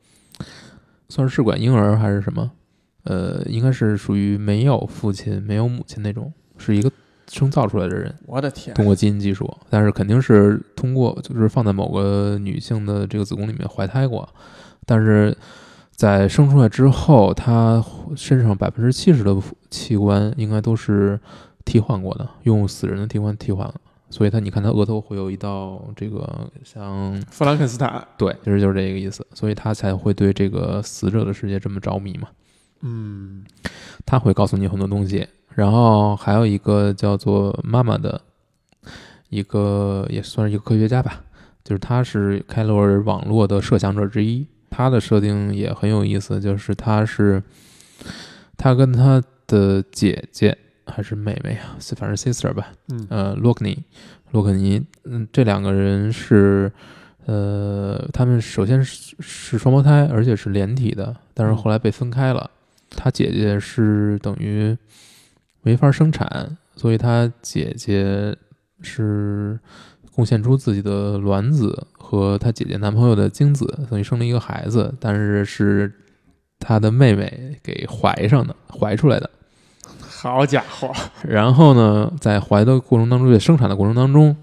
[1.09, 2.51] 算是试管婴儿还是什么？
[3.03, 6.91] 呃，应该是属于没有父亲、没有母亲那种，是一个
[7.29, 14.27] 生造出来的人，我的天，通过基因技术，但是肯定是通过就是放在某个女性的这个子宫里面怀胎过，
[14.85, 15.35] 但是
[15.91, 17.83] 在生出来之后，她
[18.15, 19.35] 身上百分之七十的
[19.69, 21.19] 器官应该都是
[21.65, 23.75] 替换过的，用死人的替换替换了。
[24.09, 28.07] 所以他，你看他额头会有一道这个像弗兰肯斯坦。
[28.17, 32.29] 对，其实就是这个意思，所以他才会对这个死者的世界这么着迷嘛。
[32.79, 33.43] 嗯，
[34.05, 35.27] 他会告诉你很多东西。
[35.57, 38.21] 然后还有一个叫做妈妈的
[39.29, 41.23] 一个，也算是一个科学家吧，
[41.63, 44.45] 就是他是开罗尔网络的设想者之一。
[44.69, 47.41] 他的设定也很有意思，就是他是
[48.55, 53.83] 他跟他的姐姐还是妹妹啊，反正 sister 吧，嗯呃，洛克尼，
[54.29, 56.71] 洛克尼，嗯，这两个人是，
[57.25, 62.51] 呃，他们首先是是双胞胎，而且是连体的，但是后来被分开了。
[62.91, 64.77] 他姐姐是等于
[65.67, 68.33] 没法生产，所以他姐姐
[68.79, 69.59] 是
[70.15, 75.93] 贡献出自己的卵子和他姐姐男朋友的精子，等于生了一个孩子，但是是
[76.57, 79.29] 他的妹妹给怀上的，怀出来的。
[79.99, 80.89] 好家伙，
[81.27, 84.33] 然后呢，在怀的过程当中，在生产的过程当中，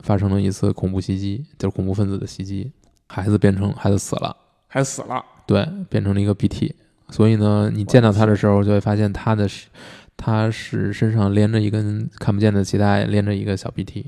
[0.00, 2.70] 发生了一次恐怖袭击，就是恐怖分子的袭击，
[3.06, 5.24] 孩子变成孩子死了，孩子死了。
[5.46, 6.74] 对，变成了一个 BT。
[7.10, 9.68] 所以呢，你见到他的时候，就会发现他的是，
[10.16, 14.06] 他是身上连着一根看不见的脐带，连着一个小 BT，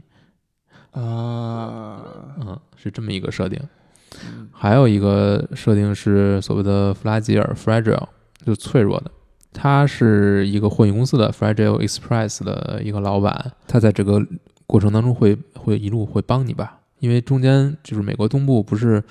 [0.93, 2.03] 啊，
[2.41, 3.61] 嗯，是这么一个设定。
[4.25, 8.09] 嗯还有一个设定是所谓的弗拉吉尔 （fragile），
[8.43, 9.11] 就是脆弱的。
[9.53, 14.25] 他是一个货运公司的 Fragile Express 的一个老板，他在这个
[14.67, 19.03] 过程当中会会一路会帮你吧，因为中间就是美国东部不是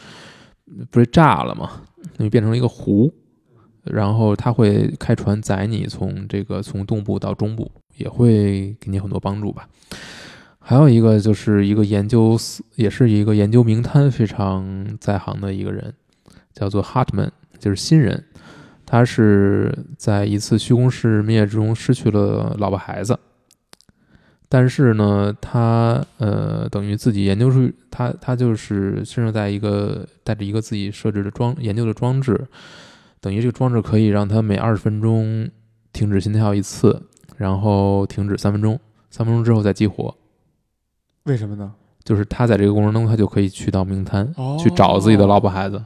[0.90, 1.82] 不是炸了嘛，
[2.18, 3.14] 你变成了一个湖，
[3.86, 9.68] 然后他会开船载你从这个从东部到中部，也会给你很多帮助吧。
[10.60, 12.38] 还有一个就是一个研究，
[12.76, 15.94] 也是一个研究名滩非常在行的一个人，
[16.54, 18.24] 叫做 Hartman，就是新人。
[18.88, 23.18] 他是在一次虚空式灭之中失去了老婆孩子，
[24.48, 32.40] 但是呢，他呃等于自己研究出他他就是身上带一个带着一个自己设置的装研究的装置，
[33.26, 35.50] 等于这个装置可以让他每二十分钟
[35.92, 37.02] 停止心跳一次，
[37.38, 40.16] 然后停止三分钟，三分钟之后再激活。
[41.24, 41.74] 为什么呢？
[42.04, 45.84] 就是他在这个过程中，他就可以去到冥滩、哦去找自己的老婆孩子，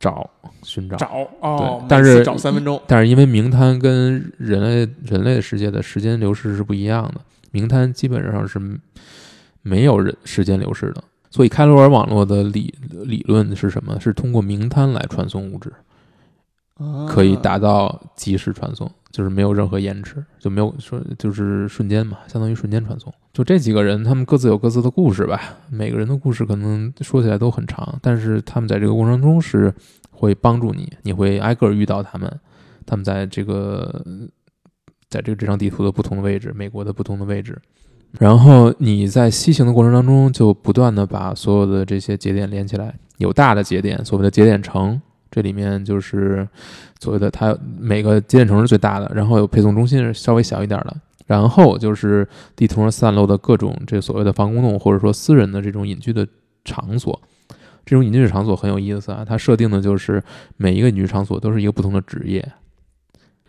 [0.00, 0.28] 找
[0.64, 0.96] 寻找。
[0.96, 7.20] 找哦对，但是找三分钟，但是因为冥滩跟人类人类世界的时间流逝是不一样的，
[7.52, 8.58] 冥滩基本上是
[9.62, 11.04] 没有人时间流逝的。
[11.30, 14.00] 所以开罗尔网络的理理论是什么？
[14.00, 15.72] 是通过冥滩来传送物质，
[17.08, 23.12] 可以达到即时传送，就是没有任何延迟，就没有说就是瞬间嘛，相当于瞬间传送。
[23.32, 29.72] 就这几个人，他们各自有各自的故事吧，每个人的故事可能说起来都很长，但是他们在这个过程中是
[30.10, 32.40] 会帮助你，你会挨个遇到他们，
[32.84, 34.04] 他们在这个
[35.08, 37.58] 在这个这张地图的不同的位置，美国的不同的位置。
[38.18, 45.00] 然后你在西行的过程当中，就不断的把所有的这些节点连起来，有大的节点，所谓的节点城，
[45.32, 46.46] 这里面就是
[47.00, 50.94] 所谓的它每个节点城是最大的，然后有配送中心是稍微小一点的，
[51.26, 56.24] 然后就是地图上散落的各种这所谓的防空洞或者说私人的这种隐居的
[56.64, 57.20] 场所。
[57.84, 60.22] 这种隐居的场所很有意思啊，它设定的就是
[60.56, 62.52] 每一个隐居场所都是一个不同的职业，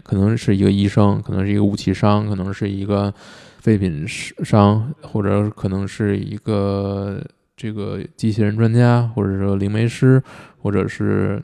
[0.02, 3.13] 可能是一个医生，可能是一个武器商，可能是一个
[3.60, 7.24] 废品商，或者可能是一个
[7.56, 10.19] 这个机器人专家，或者说灵媒师，
[10.58, 11.39] 或者是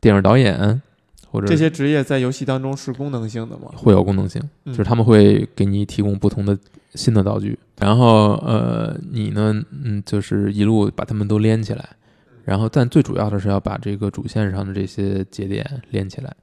[0.00, 0.80] 电影导演，
[1.30, 3.70] 或者这些职业在游戏当中是功能性的吗？
[3.76, 6.58] 会有功能性，嗯就是他们会给你提供不同的
[6.94, 11.88] 新的道具，然后呃，你呢，嗯，就是一路把他们都连起来，
[12.44, 16.34] 然后但最主要的是要把这个主线上的这些节点连起来，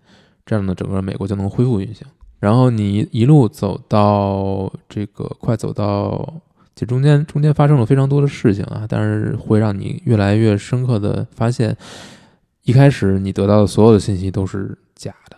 [0.45, 2.07] 这样呢，整个美国就能恢复运行。
[2.39, 6.41] 然后你一路走到这个快走到，
[6.75, 11.75] 这中间中间发生了非常多的事情啊，但是会让你越来越深刻的发现，
[12.67, 15.37] 一开始你得到的所有的信息都是假的。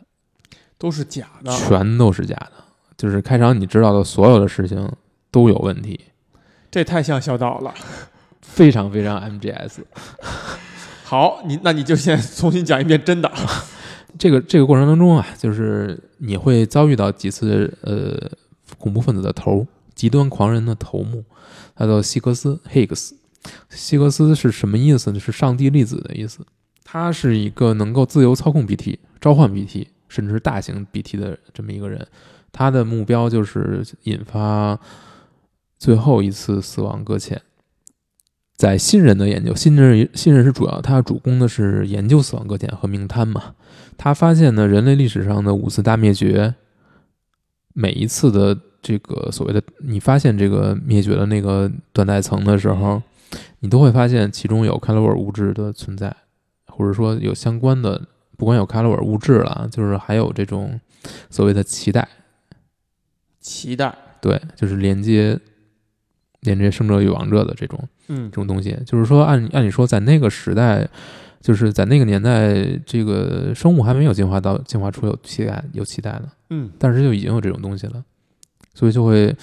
[0.80, 2.54] 都是假的，全都是假的。
[2.98, 4.92] 就是开场你知道的所有的事情
[5.30, 6.00] 都有问题，
[6.72, 7.72] 这太像小岛了。
[8.42, 9.84] 非常非常 MGS。
[11.06, 13.32] 好，你那你就先重新讲一遍真的。
[14.18, 18.18] 这个这个过程当中啊，就是你会遭遇到几次呃
[18.80, 21.24] 恐怖分子的头，极端狂人的头目，
[21.76, 23.12] 他叫希格斯 （Higgs）。
[23.70, 25.20] 希格斯是什么意思呢？
[25.20, 26.40] 是上帝粒子的意思。
[26.92, 32.04] 他是一个能够自由操控 BT、召唤 BT，甚至是大型 BT 的这么一个人。
[32.52, 34.80] 他的目标就是引发
[35.78, 37.40] 最后一次死亡搁浅。
[38.56, 43.54] 在新人的研究，新人新人是主要，他主攻的是研究死亡搁浅和冥滩嘛。
[43.96, 46.56] 他发现呢，人类历史上的五次大灭绝，
[47.76, 53.00] 每一次的这个所谓的你发现这个灭绝的那个断代层的时候，
[53.60, 56.14] 你都会发现其中有开罗尔物质的存在，
[56.80, 58.02] 或者说有相关的，
[58.38, 60.80] 不光有开罗尔物质了，就是还有这种
[61.30, 62.08] 所谓的脐带，
[63.44, 65.38] 脐带，对，就是连接
[66.40, 68.32] 连接生者与亡者的这种嗯。
[68.32, 68.78] 这，种东西。
[68.86, 70.88] 就是说按按理说，在那个时代，
[71.42, 78.02] 就是在那个年代，这个生物还没有进化到进化出有脐带有脐带呢，嗯，但是就已经有这种东西了，
[78.74, 79.36] 所以就会，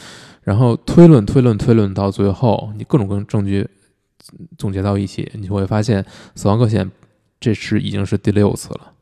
[0.42, 3.68] 然后推论推论推论到最后，你各种各种证据
[4.56, 6.90] 总结到一起，你就会发现死亡搁浅
[7.46, 8.92] 这是已经是第六次了，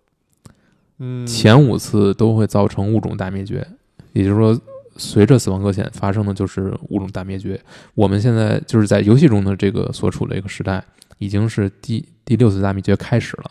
[0.99, 3.67] 嗯，前五次都会造成物种大灭绝，
[4.13, 4.61] 也就是说。
[4.97, 7.61] 随着死亡搁浅发生的就是物种大灭绝。
[7.97, 10.85] 我们现在就是在游戏中的这个所处的一个时代，
[11.19, 13.51] 已经是第第六次大灭绝开始了。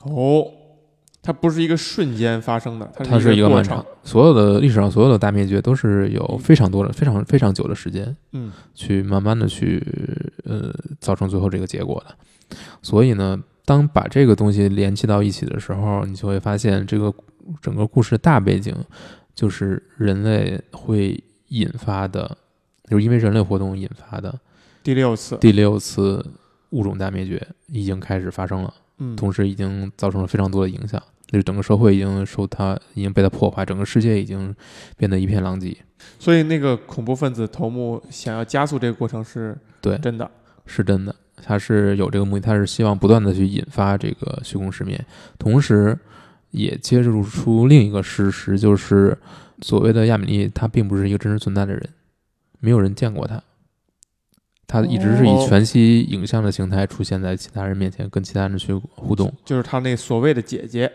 [0.00, 0.46] 哦，
[1.22, 9.82] 它不是一个瞬间发生的，它它是一个漫长，，所有的历史上所有的大灭绝都是有非常多的、非常非常久的时间嗯去慢慢的去
[10.44, 10.70] 呃
[11.00, 12.14] 造成最后这个结果的。
[12.82, 17.12] 所以呢，当把这个东西联系到一起的时候，你就会发现这个
[17.60, 18.74] 整个故事的大背景
[19.34, 22.38] 就是人类会引发的，
[22.88, 24.38] 就是因为人类活动引发的
[24.82, 26.24] 第六次，第六次
[26.70, 28.72] 物种大灭绝已经开始发生了。
[28.98, 34.54] 嗯，同时已经造成了非常多的影响，就是整个社会已经受它已经被它破坏，整个世界已经
[34.96, 35.76] 变得一片狼藉。
[36.18, 40.30] 所以那个恐怖分子头目想要加速这个过程是对，真的，
[40.64, 41.14] 是真的。
[41.42, 45.04] 他是有这个目的，他是希望不断的去引发这个虚空失眠，
[45.38, 45.98] 同时
[46.50, 49.16] 也揭露出另一个事实，就是
[49.62, 51.88] 所谓的亚米利，他并不是一个真实存在的人，
[52.60, 53.42] 没有人见过他，
[54.66, 55.46] 他一直是以哦。
[55.48, 60.90] 全息影像的形态出现在其他人面前，跟其他人去互动，就是他那所谓的姐姐，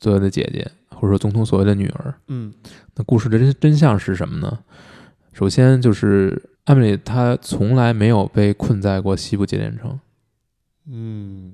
[0.00, 2.14] 所谓的姐姐或者说总统所谓的女儿。
[2.28, 2.52] 嗯。
[2.96, 4.58] 那故事的真真相是什么呢？
[5.32, 10.00] 首先就是艾米丽她从来没有被困在过西部节点城，
[10.86, 11.52] 嗯，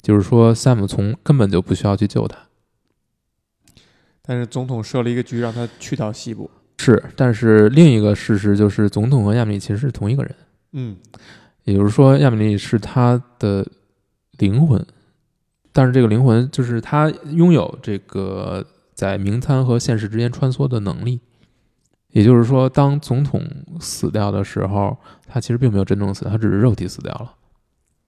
[0.00, 2.38] 就是说 Sam 从根本就不需要去救她。
[4.22, 10.34] 但是总统设了一个局，让他去到西部，是，但是另一个事实就是，总统和亚米丽其实是同一个人，
[10.72, 10.96] 嗯。
[11.64, 13.66] 也就是说，亚米丽是他的
[14.38, 14.82] 灵魂，
[15.70, 21.20] 但是这个灵魂就是他拥有这个在名餐和现实之间穿梭的能力。
[22.12, 23.42] 也就是说，当总统
[23.80, 24.96] 死掉的时候，
[25.26, 27.34] 他其实并没有真正死，他只是肉体死掉了。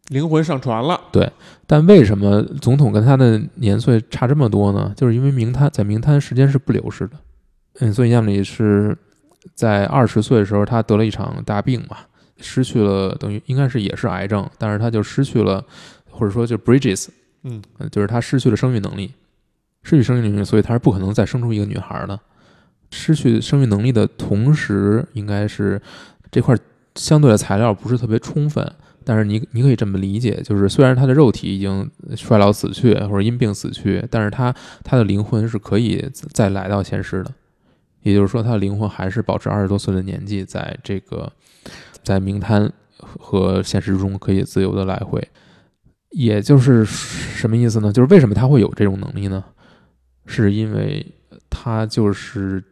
[0.08, 1.30] 灵魂上传了，对
[1.68, 4.92] 但为什么总统跟他的年岁差这么多呢？
[4.96, 7.16] 就是因为冥滩在冥滩时间是不流逝的，
[7.78, 8.96] 嗯，所以亚米丽是
[9.54, 11.98] 在二十岁的时候，他得了一场大病嘛，
[12.38, 15.64] 失去了等于应该是也是癌症，但是他就失去了，
[16.10, 17.06] 或者说就 Bridges，
[17.44, 19.12] 嗯呃就是他失去了生育能力，
[19.84, 22.18] 失去生育能力，所以他是不可能再生出一个女孩的。
[22.90, 25.80] 失去生育能力的同时，应该是
[26.30, 26.56] 这块
[26.94, 28.72] 相对的材料不是特别充分，
[29.04, 37.32] 但是你你可以这么理解，就是虽然他的肉体已经衰老死去或者因病死去，但是他他的灵魂是可以再来到现实的，
[38.02, 41.32] 也就是说，他的灵魂还是保持二十多岁的年纪，在这个
[42.02, 45.26] 在冥滩和现实中可以自由的来回。
[46.10, 47.92] 也就是什么意思呢？
[47.92, 49.44] 就是为什么他会有这种能力呢？
[50.26, 51.06] 是因为
[51.48, 52.62] 他就是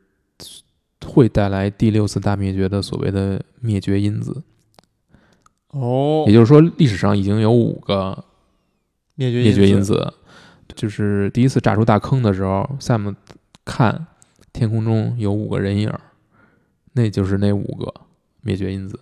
[1.09, 4.42] 会带来第六次大灭绝的所谓的灭绝因子。
[5.70, 8.24] 哦也，就是说，历史上已经有五个
[9.14, 10.12] 灭绝灭绝因子，
[10.74, 13.14] 就是第一次炸出大坑的时候，Sam
[13.64, 14.06] 看
[14.52, 15.92] 天空中有五个人影，
[16.92, 17.92] 那就是那五个
[18.42, 19.00] 灭绝因子。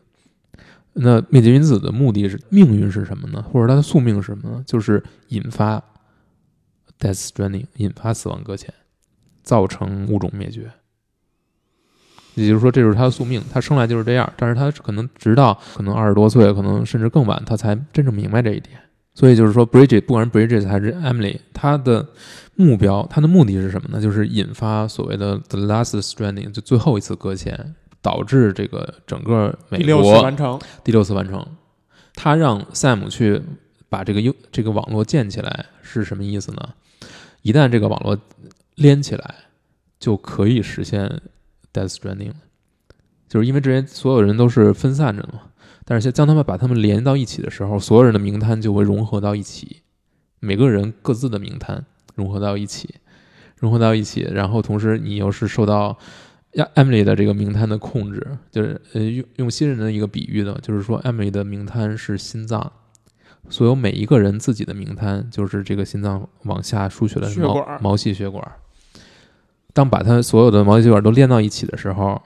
[0.95, 3.43] 那灭绝因子的目的是命运是什么呢？
[3.43, 4.65] 或者它的宿命是什么呢？
[4.67, 5.83] 就是引发
[6.99, 8.73] Death Stranding，引发死亡搁浅，
[9.43, 10.73] 造成物种灭绝。
[12.37, 18.79] 也就是说，这就是他的宿命，他生来就是这样，但是他可能直到可能二十多岁，可能甚至更晚，他才真正明白这一点。
[19.15, 22.07] 所以就是说，Bridget 不管是 Bridget 还是 Emily，他的
[22.55, 24.01] 目标，他的目的是什么呢？
[24.01, 31.43] 就是引发所谓的 The Last Stranding，就最后一次搁浅，导致这个整个美第六次国完成，第六次完成。
[32.15, 33.41] 他让 Sam 去
[33.89, 36.69] 把这个 U 这个网络建起来是什么意思呢？
[37.41, 38.19] 一旦这个网络
[38.75, 39.35] 连起来，
[39.99, 41.21] 就可以实现
[41.77, 42.33] Death Stranding。
[43.29, 45.41] 就是因为这些所有人都是分散着的嘛，
[45.85, 49.83] 但是将他们把他们连到一起的时候，所有人的名单就会融合到一起，
[50.39, 52.95] 每个人各自的名单融合到一起，
[53.57, 55.99] 融合到一起，然后同时你又是受到
[56.53, 62.73] 亚 Emily 的这个名摊的控制，就是呃用用新人的一个比喻呢，就是说 Emily 的名摊是心脏，
[63.49, 68.53] 所有每一个人自己的名摊就是这个心脏往下输血的毛血管毛细血管。
[69.77, 72.19] 当把它所有的毛细血管都连到一起的时候，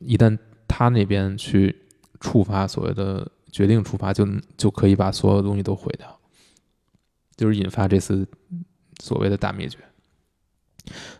[0.00, 0.36] 一旦
[0.66, 1.84] 他那边去
[2.18, 6.18] 触发所谓的决定触发，就就可以把所有东西都毁掉，
[7.36, 8.26] 就是引发这次
[9.00, 9.78] 所谓的大灭绝。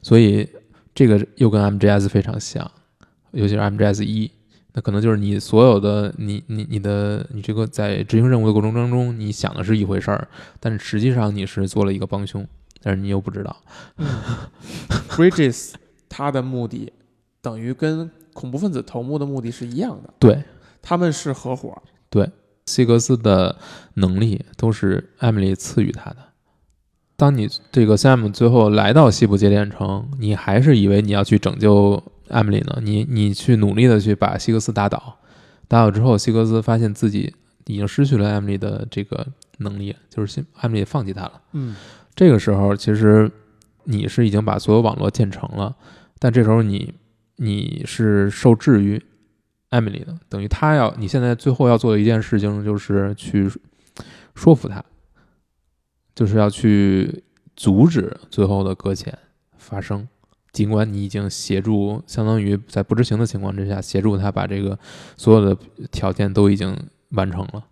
[0.03, 0.49] 所以
[0.93, 2.68] 这个又跟 MGS 非常像，
[3.30, 4.28] 尤其是 MGS 一，
[4.72, 10.26] 那可能就是你所有的你你你的你这个在执行任务的过程当中，你想的是一回事儿，
[10.59, 12.45] 但是实际上你是做了一个帮凶，
[12.82, 13.57] 但是你又不知道。
[15.18, 15.72] Bridges
[16.08, 16.92] 他的目的
[17.42, 20.44] 等于跟恐怖分子头目的目的是一样的，对，
[20.80, 21.82] 他们是合伙。
[22.08, 22.30] 对，
[22.66, 23.56] 西格斯的
[23.94, 26.16] 能力都是艾米丽赐予他的。
[27.16, 32.78] 当你这个 Sam 最后来到西部节点城，你还是以为你要去拯救艾米丽呢？
[32.80, 35.18] 你你去努力的去把西格斯打倒，
[35.66, 37.34] 打倒之后，西格斯发现自己
[37.66, 39.26] 已经失去了艾米丽的这个
[39.58, 41.42] 能力，就是希艾米丽放弃他了。
[41.52, 41.74] 嗯，
[42.14, 43.28] 这个时候，其实
[43.91, 45.74] 你是已经把所有网络建成了，
[46.18, 46.95] 但这时候你
[47.36, 49.03] 你是受制于
[49.70, 53.51] 艾米丽的，等于他要你现在最后要做的一件事情就是去
[54.34, 54.84] 说服他，
[56.14, 57.24] 就是要去
[57.57, 59.16] 阻止最后的搁浅
[59.57, 60.07] 发生。
[60.53, 64.78] 尽管你已经协助，相当于在不知情的情况之下协助他把这个
[65.16, 65.57] 所有的
[65.91, 66.76] 条件都已经
[67.11, 67.64] 完成了。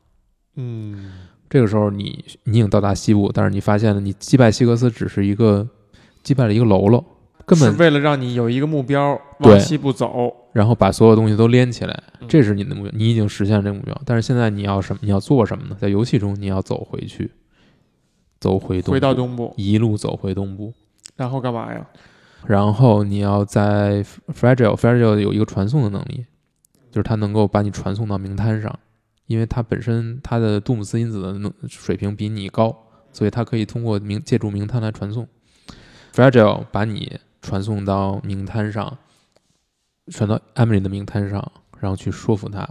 [0.57, 1.13] 嗯，
[1.49, 5.67] 这个时候你你已经到达西部，但是你发现了你击败希格斯只是一个
[6.27, 7.05] 击败了一个喽啰，
[7.47, 10.35] 根本是为了让你有一个目标往西部走。
[10.53, 13.97] 然后把所有东西都连起来，嗯这是你的目标，你已经实现了这个目标。
[14.05, 14.99] 但是现在你要什么？
[15.05, 15.77] 你要做什么呢？
[15.79, 17.31] 在游戏中你要走回去，
[18.41, 20.73] 走回东部回到东部，一路走回东部，
[21.15, 21.87] 然后干嘛呀？
[22.45, 24.03] 然后你要在
[24.33, 26.27] Fragile Fragile 有一个传送的能力，
[26.91, 28.77] 就是它能够把你传送到名滩上，
[29.27, 32.75] 因为它本身它的杜姆斯因子的能水平比你高，
[33.13, 35.29] 所以它可以通过名借助名滩来传送。
[36.17, 38.97] Fragile 把你传送到冥滩上，
[40.11, 42.67] 传到 Emily 的冥滩上，然后去说服他。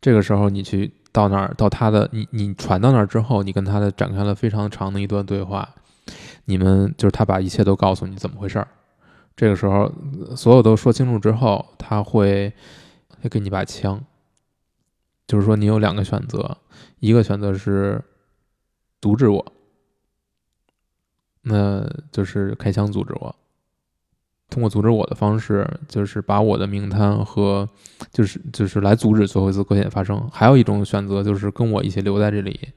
[0.00, 5.74] 这个时候你去到那儿，到他的你你传到那儿之后，你跟他的展开了非常长的一段对话。
[6.44, 8.68] 你们就是他把一切都告诉你怎么回事儿。
[9.34, 9.92] 这个时候，
[10.36, 12.52] 所有都说清楚之后，他会
[13.20, 14.00] 会给你把枪，
[15.26, 16.58] 就是说你有两个选择，
[17.00, 18.00] 一个选择是
[19.00, 19.52] 阻止我，
[21.42, 23.34] 那就是开枪阻止我。
[24.50, 27.66] 通过阻止我的方式，就是把我的名摊和
[28.10, 30.28] 就是就是来阻止最后一次搁浅发生。
[30.30, 32.68] 还有一种选择就是跟我一起留在这里，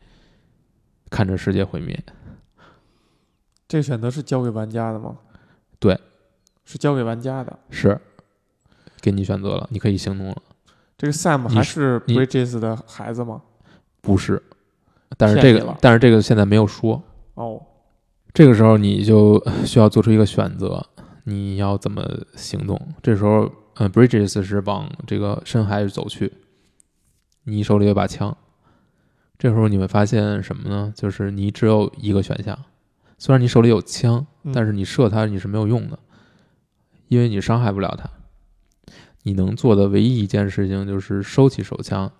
[1.09, 2.01] 看着世界毁灭。
[3.68, 5.18] 这个选择是交给玩家的吗？
[5.78, 5.99] 对，
[6.63, 7.59] 是交给玩家的。
[7.70, 7.99] 是，
[9.01, 10.41] 给你选择了，你可以行动了。
[10.97, 13.41] 这个 Sam 还是 Bridges 的孩子吗？
[13.99, 14.41] 不是，
[15.18, 17.03] 但是这个但是这个现在没有说。
[17.34, 17.61] 哦，
[18.36, 20.86] 这个时候你就需要做出一个选择，
[21.24, 22.06] 你要怎么
[22.36, 22.78] 行动？
[23.02, 26.34] 这时候，呃，Bridges 是往这个深海走去，
[27.46, 28.36] 你手里有把枪。
[29.38, 30.92] 这时候你会发现什么呢？
[30.94, 32.60] 就是你只有一个选项，
[33.18, 35.98] 虽然你手里有枪，嗯但是你射它你是没有用的，
[37.08, 38.10] 因为你伤害不了它。
[39.24, 42.12] 你能做的唯一一件事情就是收起手枪，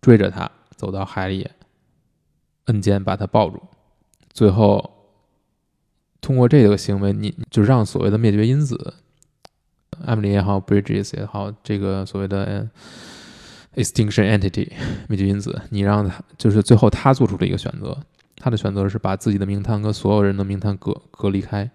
[0.00, 1.48] 追着他走到海里，
[2.64, 3.62] 摁键把他抱住，
[4.38, 4.88] 最后
[6.20, 8.94] 通过这个行为，你就让所谓的灭绝因子，
[10.04, 14.70] 艾米丽也好，Bridges 也好，这个所谓的呃 extinction entity
[15.08, 17.98] 灭绝因子，你让他就是最后他做出了一个选择，
[18.36, 21.68] 他的选择是把自己的名堂跟所有人的名堂隔隔离开，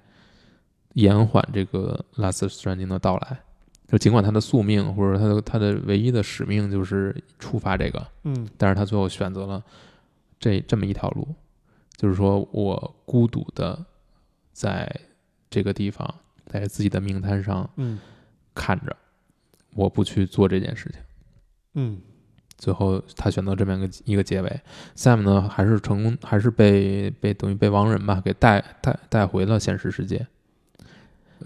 [0.93, 3.41] 延缓这个 Last Stranding 的到来。
[3.89, 9.61] 就尽管他的宿命或者他的他的唯一的使命就是触发这个，嗯但是他最后选择了
[10.39, 11.27] 这这么一条路，
[11.95, 13.85] 就是说我孤独的
[14.51, 14.89] 在
[15.49, 16.13] 这个地方，
[16.45, 17.99] 在自己的名摊上嗯
[18.53, 18.95] 看着，
[19.73, 20.99] 我不去做这件事情。
[21.75, 21.99] 嗯
[22.55, 24.61] 最后他选择这么一个一个结尾
[24.95, 30.25] ，Sam 呢还是成功，还是被被等于被亡人吧给带带带回了现实世界。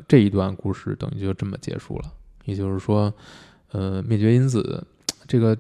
[0.08, 2.14] 这一段故事等于就这么结束了。
[2.46, 3.12] 也就是说，
[3.72, 4.86] 呃，灭绝因子
[5.28, 5.58] 这个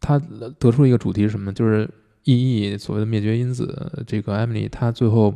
[0.00, 0.18] 他
[0.58, 1.52] 得出一个主题是什么呢？
[1.52, 1.90] 就是
[2.26, 5.32] 意义所谓的灭绝因子，这个 Emily 她最后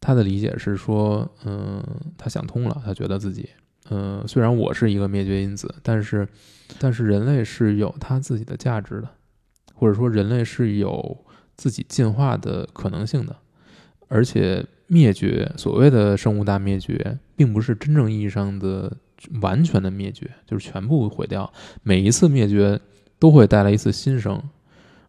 [0.00, 1.82] 她的理解是说，嗯、
[2.16, 3.50] 她想通了，她觉得自己，
[3.90, 6.28] 嗯、虽然我是一个灭绝因子，但是
[6.78, 9.08] 但是人类是有他自己的价值的，
[9.74, 11.24] 或者说人类是有
[11.56, 13.36] 自己进化的可能性的，
[14.06, 18.96] 而且灭绝所谓的生物大灭绝，并不是真正意义上的
[19.40, 21.52] 完全的灭绝，就是全部毁掉。
[21.82, 22.80] 每一次灭绝
[23.18, 24.40] 都会带来一次新生，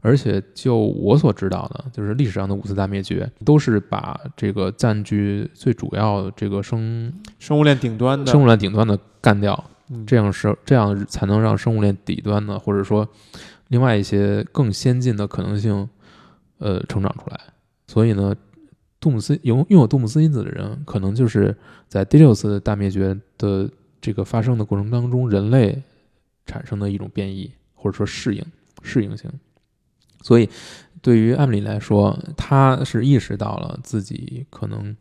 [0.06, 13.10] 而且就我所知道的，就是历史上的五次大灭绝都是把这个占据最主要这个生生物链顶端的生物链顶端的干掉，嗯这样是这样才能让生物链底端的，或者说
[13.70, 15.89] 另外一些更先进的可能性，
[16.60, 17.39] 呃，成长出来。
[17.88, 18.36] 所以呢，
[18.99, 21.56] 杜姆斯拥拥有杜姆斯因子的人，可能就是
[21.88, 23.68] 在第六次大灭绝的
[23.99, 25.82] 这个发生的过程当中，人类
[26.45, 28.45] 产生的一种变异，或者说适应
[28.84, 29.28] 适应性。
[30.26, 30.50] 所以，
[31.04, 34.96] 对于艾米丽来说，她是意识到了自己可能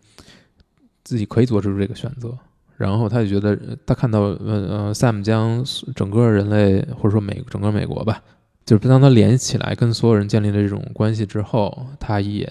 [1.03, 2.37] 自己可以做出这个选择，
[2.77, 3.57] 然后他就觉得，
[3.87, 4.37] 她看到呃
[4.68, 5.64] 呃，Sam 将
[5.95, 8.22] 整个人类或者说美整个美国吧，
[8.66, 12.47] 就是当他联系起来跟所有人建立了这种关系之后，他也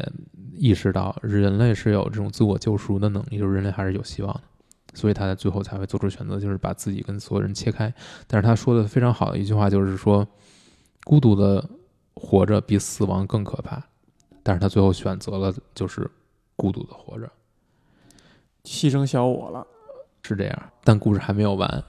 [0.56, 4.42] 意识到人类是有这种自我救赎的能力，就是人类还是有希望的，
[4.96, 7.94] 所以他在最后才会做出选择，就是把自己跟所有人切开。
[8.26, 10.28] 但是他说的非常好的一句话就是说，
[11.04, 11.70] 孤独的
[12.16, 13.84] 活着比死亡更可怕，
[14.42, 16.10] 但是他最后选择了就是
[16.56, 17.32] 孤独的活着。
[18.64, 19.68] 牺牲小我了。
[20.26, 21.84] 是这样，但故事还没有完。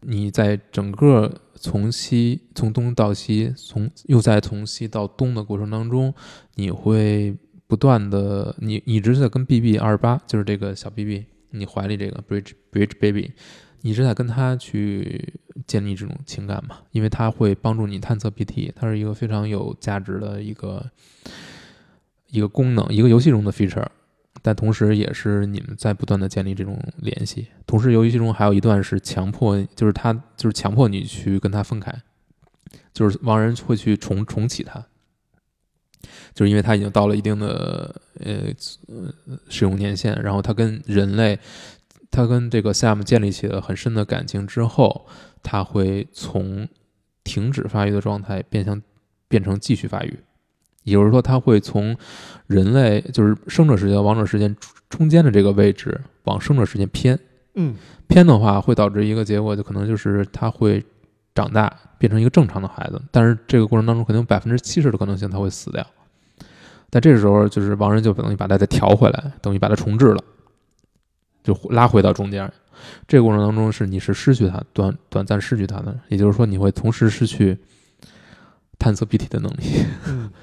[0.00, 6.12] 你在整个从西从东到西，从又在从西到东的过程当中，
[6.56, 7.34] 你会
[7.66, 13.32] 不断的，你你一直在跟 B B 二十八，就是这个小 B B，你怀里这个 Bridge Bridge Baby，
[13.80, 20.90] 你一直在跟他去建立这种情感嘛，因为他会帮助你探测 BT，它是一个非常有价值的一个
[22.28, 23.86] 一个功能，一个游戏中的 feature。
[24.42, 27.48] 但同时也是你们在不断的建立这种联系。
[27.66, 31.92] 同时，游戏中还有一段是强迫，就是他就是强迫你去跟他分开，
[32.94, 34.86] 就是王仁会去重重启他，
[36.32, 38.46] 就是因为他已经到了一定的呃
[39.50, 41.38] 使用年限，然后他跟人类，
[42.10, 45.06] 他跟这个 Sam 建立起了很深的感情之后，
[45.42, 46.68] 他会从
[47.22, 48.82] 停止发育的状态变向
[49.28, 50.18] 变成继续发育。
[50.82, 51.96] 也就是说，他会从
[52.46, 54.56] 人类就是生者时间、亡者时间
[54.88, 57.18] 中间的这个位置往生者时间偏。
[57.54, 57.74] 嗯，
[58.08, 60.82] 偏的话会导致一个结果，就可能就是他会
[61.34, 65.86] 长大变成一个正常的孩子，但是这个过程当中可能有百分之七十的可能性他会死掉。
[66.88, 70.24] 但这个时候，就是亡人就等于把他再调回来，等于把他重置了，
[71.52, 72.50] 就拉回到中间。
[73.06, 77.58] 这个过程当中是你是失去它短短暂失去它的，也就是说你会同时失去
[78.78, 79.84] 探测 BT 的能力。
[80.06, 80.30] 嗯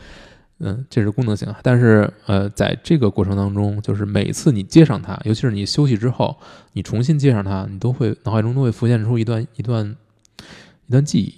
[0.59, 1.53] 嗯，这是功能性。
[1.61, 6.35] 但是，呃，在这个过程当中，就是每次你接上它，尤其是你休息之后，
[6.73, 9.95] 你重新接上它，你都会脑海中都会浮现出一段一段
[10.87, 11.31] 一段记忆。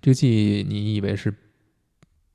[0.00, 0.28] 这个记
[0.58, 1.32] 忆，你以为是，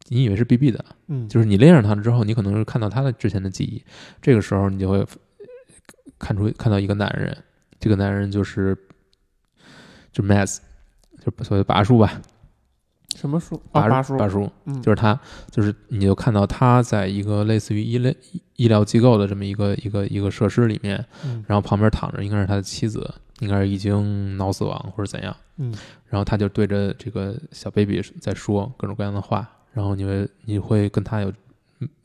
[0.07, 3.83] 你以为是 BB 的，嗯，就是你连上它了之后，你可能是看到它的之前的记忆。
[4.21, 5.05] 这个时候，你就会
[6.23, 7.37] 看出看到一个男人，
[7.79, 8.77] 这个男人就是
[10.13, 10.59] 就 Mass，
[11.19, 12.21] 就所谓的拔叔吧。
[13.15, 13.61] 什么叔？
[13.71, 15.19] 拔八叔，拔叔，嗯，就是他，
[15.51, 18.15] 就是你就看到他在一个类似于医类
[18.55, 21.43] 医疗机构的这么一个一个一个设施里面，嗯。
[21.47, 25.75] 然后旁边躺着应该是他的妻子，应该是已经脑死亡或者怎样，嗯。
[26.07, 31.31] 然后他就对着这个小 baby 在说各种各样的话，然后你会你会跟他有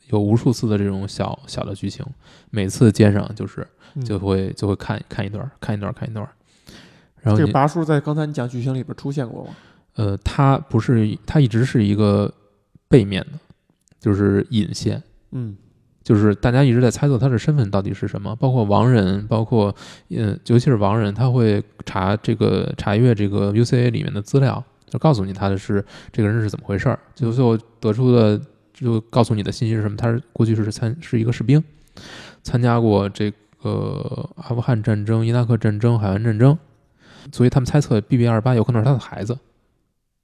[0.09, 2.05] 有无数次的这种小小的剧情，
[2.49, 4.03] 每次接上就是嗯。
[4.05, 6.27] 就会就会看看一段看一段看一段，
[7.21, 9.51] 然后这个拔叔在刚才你讲剧情里边出现过吗？
[9.95, 12.31] 呃，他不是，他一直是一个
[12.87, 13.39] 背面的，
[13.99, 15.01] 就是引线，
[15.31, 15.57] 嗯。
[16.01, 19.75] 就是大家一直在猜测他的身份到底是什么，包括亡人，包括
[20.09, 28.41] 呃，尤其是亡人，他会查这个查阅这个 UCA 里面的资料，就告诉你他的是这个人是怎么回事儿，就最后得出的
[28.79, 31.63] 就告诉你的信息是什么，他是过去是参是一个士兵，
[32.43, 36.57] 参加过这个阿富汗战争、伊拉克战争、海湾战争，
[37.31, 39.37] 所以他们猜测 BB 二八有可能是他的孩子。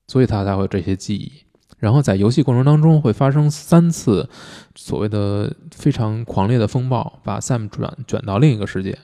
[0.08, 1.32] 所以他才会有这些记忆。
[1.80, 4.30] 然后在游戏过程当中会发生三次
[4.76, 9.00] 所谓的非常狂烈的风暴，把 Sam 转卷到另一个世界，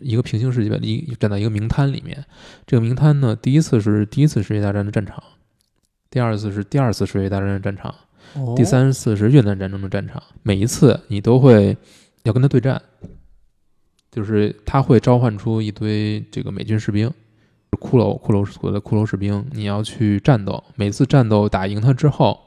[0.00, 2.24] 一个平行世界，一站在一个名滩里面。
[2.66, 5.22] 这个名滩呢，第一次是第一次世界大战的战场，
[6.08, 7.94] 第二次是第二次世界大战的战场，
[8.34, 10.22] 哦第三次是越南战争的战场。
[10.42, 11.76] 每一次你都会
[12.22, 12.80] 要跟他对战，
[14.10, 17.12] 就是他会召唤出一堆这个美军士兵。
[17.80, 20.62] 骷髅，骷髅所谓的骷髅士兵，你要去战斗。
[20.76, 22.40] 每次战斗打赢他之后，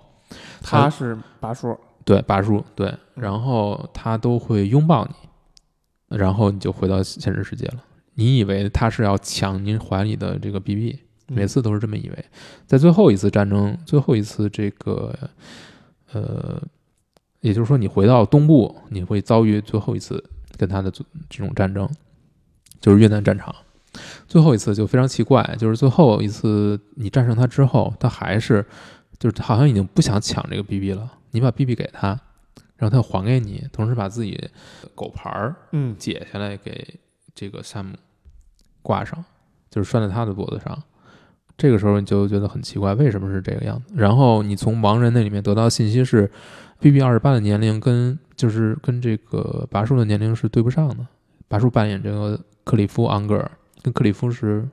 [0.62, 7.84] 他是拔叔，对拔叔对，然后他都会拥抱你，然后你就回到现实世界了。
[8.14, 12.26] 你以为他是要抢您怀里的这个 BB，嗯每次都是这么以为。
[12.66, 15.14] 在最后一次战争，最后一次这个，
[16.12, 16.62] 呃，
[17.42, 20.24] 也就是说，你回到东部，你会遭遇最后一次
[20.58, 21.90] 跟他的这这种战争，
[22.80, 23.54] 就是越南战场。
[24.28, 28.64] 最后一次就非常奇怪，就是最后一次你战胜他之后，他还是
[29.18, 32.10] 就是他好像已经不想抢这个 BB 了，你把 BB 给他，
[32.76, 34.50] 然后他还给你，同时把自己
[34.94, 37.00] 狗牌儿嗯解下来给
[37.34, 37.96] 这个山姆
[38.82, 39.24] 挂上，
[39.70, 40.84] 就是拴在他的脖子上。
[41.58, 43.94] 这个时候你就觉得很奇怪，为什么是这个样子？
[43.96, 46.30] 然后你从盲人那里面得到信息是
[46.80, 50.98] ，BB 二十八的年龄跟就是跟这个拔叔的年龄是对不上的。
[51.48, 53.52] 拔叔扮演这个克里夫昂格尔，
[53.82, 54.68] 跟克里夫是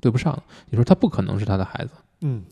[0.00, 0.42] 对不上的。
[0.70, 2.42] 你说他不可能是他的孩子，嗯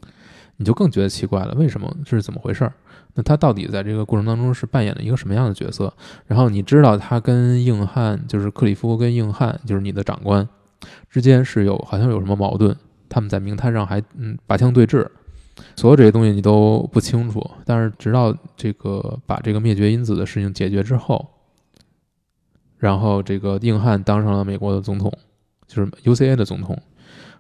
[0.58, 2.72] 你就更觉得奇怪了，为什么这是怎么回事儿？
[3.14, 5.92] 那他到底在这个过程当中是扮演了一个什么样的角色？
[6.26, 10.46] 然后你知道他跟硬汉，就是克里夫跟硬汉，就是你的长官
[11.10, 12.76] 之间是有好像有什么矛盾，
[13.12, 15.06] 他们在明滩上还嗯拔枪对峙，
[15.76, 17.48] 所有这些东西你都不清楚。
[17.66, 21.28] 但是直到这个把这个灭绝因子的事情解决之后，
[22.78, 25.12] 然后这个硬汉当上了美国的总统，
[25.66, 26.80] 就是 UCA 的总统。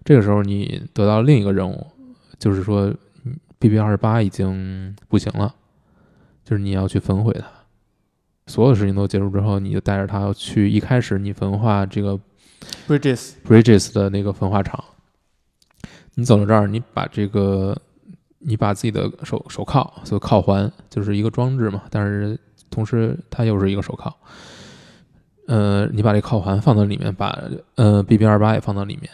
[0.04, 1.86] 这个时候你得到另一个任务，
[2.38, 2.92] 就是说
[3.58, 5.54] BB 二十八已经不行了，
[6.44, 7.46] 就是你要去焚毁它。
[8.46, 12.18] 所有事情都结束之后，你就带着他要去一开始你焚化这个
[12.86, 14.84] ，Bridges，Bridges 的那个焚化厂。
[16.14, 17.76] 你走到这儿，你把这个，
[18.38, 22.38] 你把自己的手手铐，所谓铐环，就是一个装置嘛，但是
[22.70, 24.14] 同时它又是一个手铐。
[25.48, 27.38] 呃，你把这铐环放到里面，把
[27.74, 29.10] 呃 BB 二八也放到里面，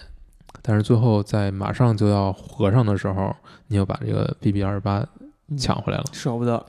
[0.61, 3.35] 但是最后在马上就要合上的时候，
[3.69, 5.07] 你又把这个 BB 二八
[5.49, 6.05] 嗯抢回来了。
[6.13, 6.65] 舍不得，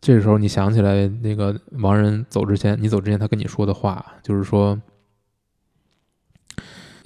[0.00, 4.80] 这时候你想起来那个盲人走之前，你走之前他跟你说的话，就是说，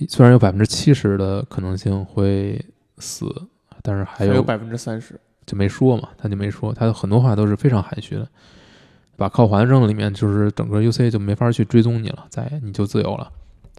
[0.08, 2.62] 虽然有百分之七十的可能性会
[2.98, 3.26] 死，
[3.82, 5.18] 但是还有百分之三十。
[5.46, 8.28] 就没说嘛，他就没说，他的很多话都是非常含蓄的。
[9.16, 13.30] 把靠环扔了里面，就是整个 UC 就没法去追踪你了，再你就自由了。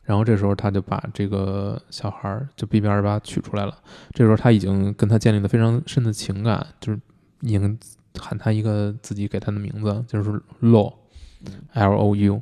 [0.06, 3.78] 然后这时候他就把这个小孩儿就 BB 二八取出来了。
[4.14, 7.00] 这时候他已经跟他建立了非常深的情感，就是
[7.42, 7.78] 已经
[8.18, 12.42] 喊他一个自己给他的名字，就是 Lou，L O U。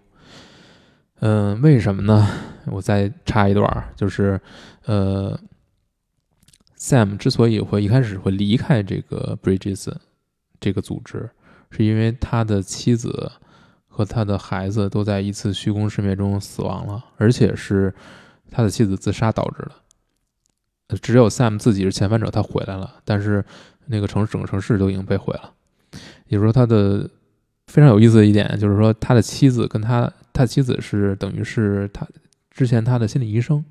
[1.20, 2.28] 嗯，为什么呢？
[2.68, 4.40] 我再插一段儿，就是
[4.86, 5.40] 呃
[6.78, 9.94] ，Sam 之所以会一开始会离开这个 Bridges
[10.60, 11.30] 这个组织，
[11.70, 13.32] 是因为他的妻子
[13.88, 17.94] 和他的孩子都在一次虚空世灭中死亡了，而且是
[18.50, 19.64] 他的妻子自杀导致
[20.90, 20.98] 的。
[21.02, 23.44] 只有 Sam 自己是遣返者，他回来了，但是
[23.86, 25.52] 那个城整个城市都已经被毁了。
[26.28, 27.10] 也就是说，他的
[27.68, 32.06] 非常有意思的一点就是说，他的妻子跟他，他妻子是等于是他
[32.52, 33.64] 之前他的心理医生，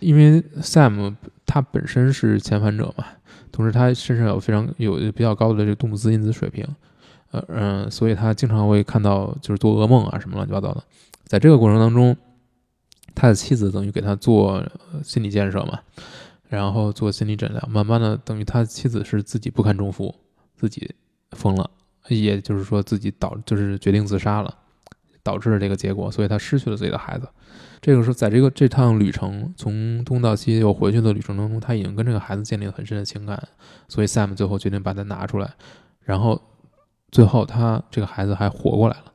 [0.00, 3.04] 因为 Sam 他本身是遣返者嘛，
[3.52, 6.66] 同时他身上有非常有比较高的这个动物兹因子水平，
[7.30, 10.82] 呃嗯、所以他经常会看到就是做噩梦啊什么乱七八糟的。
[11.24, 12.16] 在这个过程当中，
[13.14, 14.66] 他的妻子等于给他做
[15.02, 15.78] 心理建设嘛，
[16.48, 20.14] 然后做心理诊疗，慢慢的等于他妻子是自己不堪重负，
[20.56, 20.90] 自己
[21.32, 21.70] 疯了，
[22.08, 24.56] 也就是说自己导就是决定自杀了，
[25.22, 27.28] 导致了这个结果，所以他失去了自己的孩子。
[27.80, 33.40] 这个时候，在这个这趟旅程从东到西又回去的旅程当中，他已经跟这个孩子建立了很深的情感，
[33.88, 35.54] 所以 Sam 最后决定把他拿出来，
[36.02, 36.42] 然后
[37.12, 39.12] 最后他这个孩子还活过来了。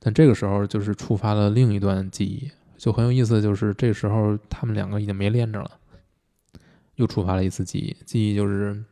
[0.00, 5.70] 但这个时候就是触发了另一段记忆，就很有意思，就是这时候他们两个已经没连着了，
[6.96, 8.84] 又触发了一次记忆，记忆就是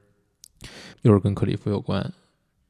[1.03, 2.13] 又是跟克里夫有关，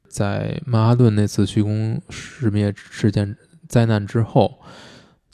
[0.07, 4.59] 在曼哈顿那次虚空世灭事件灾难之后，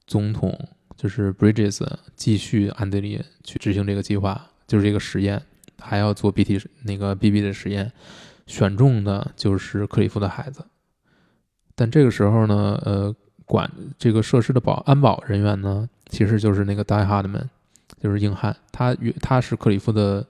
[0.08, 5.42] 总统就是 Bridges 继续安德烈去执行这个计划，就是这个实验，
[5.80, 7.92] 还要做 BT 那个 BB 的实验，
[8.48, 10.66] 选中的就是克里夫的孩子。
[11.76, 13.16] 但这个时候呢，呃，
[13.46, 17.48] 管这个设施的保安保人员呢，其实就是那个 Die Hardman，
[18.02, 20.28] 就是硬汉，他与他是克里夫的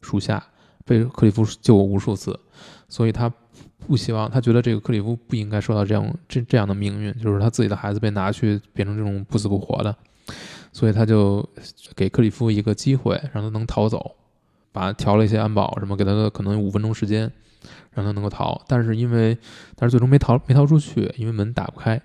[0.00, 0.44] 属下，
[0.84, 2.38] 被克里夫救过无数次，
[2.88, 3.32] 所以他
[3.88, 9.96] 不希望，他觉得这个克里夫不应该受到这样这这样的命运，就是他自己的孩子被拿去变成这种不死不活的，
[10.72, 11.44] 所以他就
[11.96, 14.14] 给克里夫一个机会，让他能逃走，
[14.70, 17.32] 把他调了一些安保什么，给他的可能五分钟时间，
[17.92, 19.36] 让他能够逃，但是因为
[19.74, 22.00] 但是最终没逃没逃出去，因为门打不开，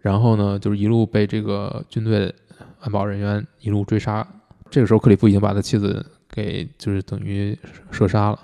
[0.00, 2.32] 然后呢，就是一路被这个军队
[2.80, 4.26] 安保人员一路追杀，
[4.70, 7.58] 这个时候克里夫已经把他妻子给就是等于
[7.90, 8.38] 射杀了。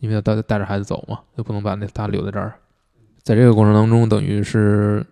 [0.00, 2.54] 因为他带带着孩子走嘛，就不能把那他留在这儿。
[3.22, 5.04] 在这个过程当中，等于是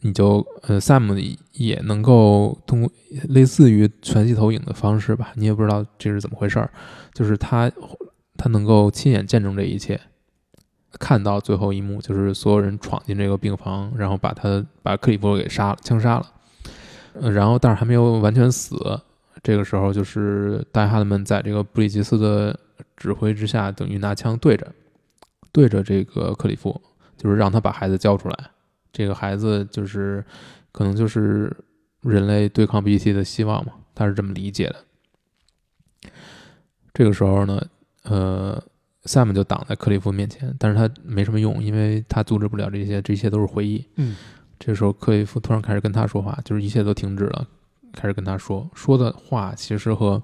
[0.00, 2.92] 你就呃，Sam 也能够通过
[3.28, 6.70] 类似于全息投影的方式吧，你也不知道这是怎么回事儿，
[7.14, 7.70] 就是他
[8.36, 10.00] 他能够亲眼见证这一切，
[10.98, 16.26] 看到最后一幕，就是所有人闯进这个病房，然后把他把克里夫给杀了，枪杀了，
[17.14, 19.00] 呃，然后但是还没有完全死。
[19.42, 22.56] 这个时候，就是戴哈德们在这个布里吉斯的
[22.96, 24.72] 指挥之下，等于拿枪对着，
[25.50, 26.80] 对着这个克里夫，
[27.16, 28.50] 就是让他把孩子交出来。
[28.92, 30.24] 这个孩子就是
[30.70, 31.54] 可能就是
[32.02, 36.10] 人类对抗 BT 的希望嘛，他是这么理解的。
[36.92, 37.66] 这个时候呢，
[38.02, 38.62] 呃
[39.04, 43.82] ，Sam 就挡在克里夫面前，但是他没什么用，因为他阻止不了这些，这些都是回忆。
[43.96, 44.14] 嗯，
[44.58, 47.48] 这时候克里夫突然开始跟他说话，就是一切都停止了，
[47.94, 50.22] 开始跟他说说的话，其实和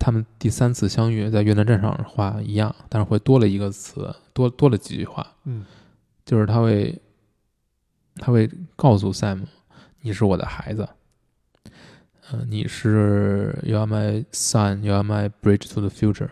[0.00, 5.24] 他们第三次相遇在越南战场的话一样，但是会多了一个词，多多了几句话。
[5.44, 5.64] 嗯，
[6.24, 6.98] 就是他会
[8.16, 9.42] 他会告诉 Sam，
[10.00, 10.88] 你是我的孩子，
[12.30, 16.30] 呃，你是 You are my son, you are my bridge to the future.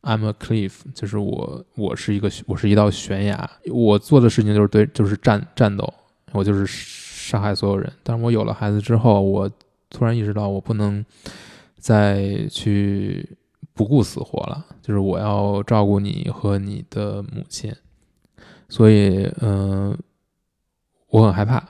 [0.00, 3.50] I'm a cliff，就是我，我是一个，我是一道悬崖。
[3.70, 5.92] 我做的事情就是对，就是战战斗，
[6.32, 7.90] 我就是杀害所有人。
[8.02, 9.50] 但是我有了孩子之后，我
[9.88, 11.04] 突然意识到，我不能
[11.84, 13.36] 再去
[13.74, 17.70] 不顾死活了，就是我要照顾你和你的母亲。
[18.70, 19.94] 所以，嗯、
[21.08, 21.62] 我很害怕，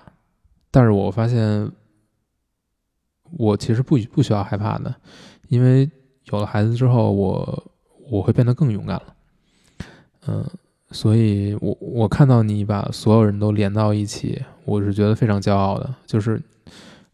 [0.70, 1.68] 但是我发现，
[3.32, 4.94] 我其实不不需要害怕的，
[5.48, 5.90] 因为
[6.26, 7.72] 有了孩子之后，我
[8.08, 9.14] 我会变得更勇敢了。
[10.28, 10.48] 嗯、
[10.92, 15.92] 所以我我看到你把所有人都连到一起，我是觉得非常骄傲的。
[16.06, 16.40] 就是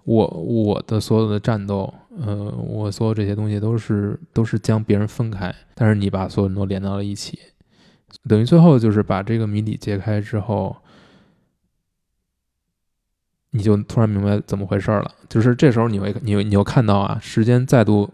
[0.05, 7.39] 我我的所有的战斗，呃，我所有这些东西都是都是将别人分开，但是你把所有人都连到了一起，
[8.29, 10.77] 等于最后就是把这个谜底揭开之后，
[13.51, 15.15] 你就突然明白怎么回事了。
[15.29, 18.11] 就是这时候你会你你又看到啊，时间再度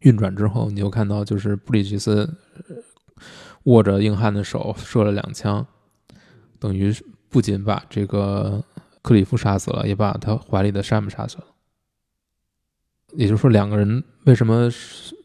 [0.00, 2.34] 运转之后，你又看到就是布里吉斯
[3.64, 5.66] 握着硬汉的手射了两枪，
[6.58, 6.94] 等于
[7.28, 8.64] 不仅把这个
[9.04, 11.44] 克里夫杀死了，也把他怀里的山姆杀死了。
[13.12, 14.70] 也就是说，两个人为什么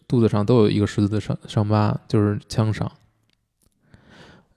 [0.06, 2.92] 肚子上都有一个十字的伤伤疤，就是枪伤。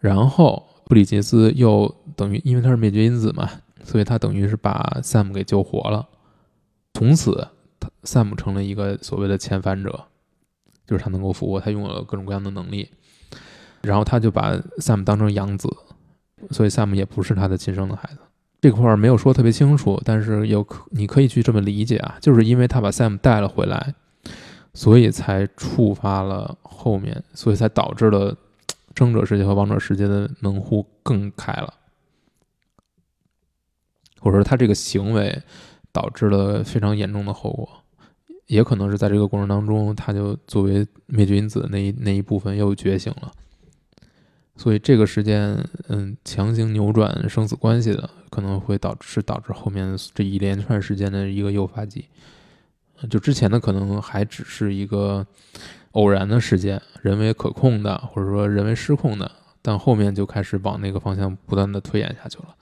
[0.00, 3.48] 然后布里杰斯又等于因为他是灭绝因子嘛，
[3.84, 6.08] 所以他等于是把 Sam 给救活了。
[6.92, 7.46] 从此
[8.02, 10.06] ，，Sam 成了一个所谓的遣返者，
[10.84, 12.90] 就是他能够复活，他拥有了各种各样的能力。
[13.82, 15.68] 然后他就把 Sam 当成养子，
[16.50, 18.18] 所以 Sam 也不是他的亲生的孩子。
[18.62, 23.92] 这块儿没有说特别清楚，但是有可你可以去这么理解啊，就是因为他把 Sam 带了回来，
[24.72, 28.36] 所以才触发了后面，所以才导致了
[28.94, 31.74] 争者世界和王者世界的门户更开了，
[34.20, 35.42] 或者说他这个行为
[35.90, 37.68] 导致了非常严重的后果，
[38.46, 43.32] 也可能是在这个过程当中，他就作为灭绝因子那一那一部分又觉醒了。
[44.56, 52.06] 所以这个时间，嗯，强行扭转生死关系的，可能会导致是导致后面这一连串时间的一个诱发剂。
[53.10, 55.26] 就之前的可能还只是一个
[55.92, 59.28] 偶然的事件，人为可控的，或者说人为失控的，
[59.60, 62.54] 但后面就开始往那个方向不断的推演下去了。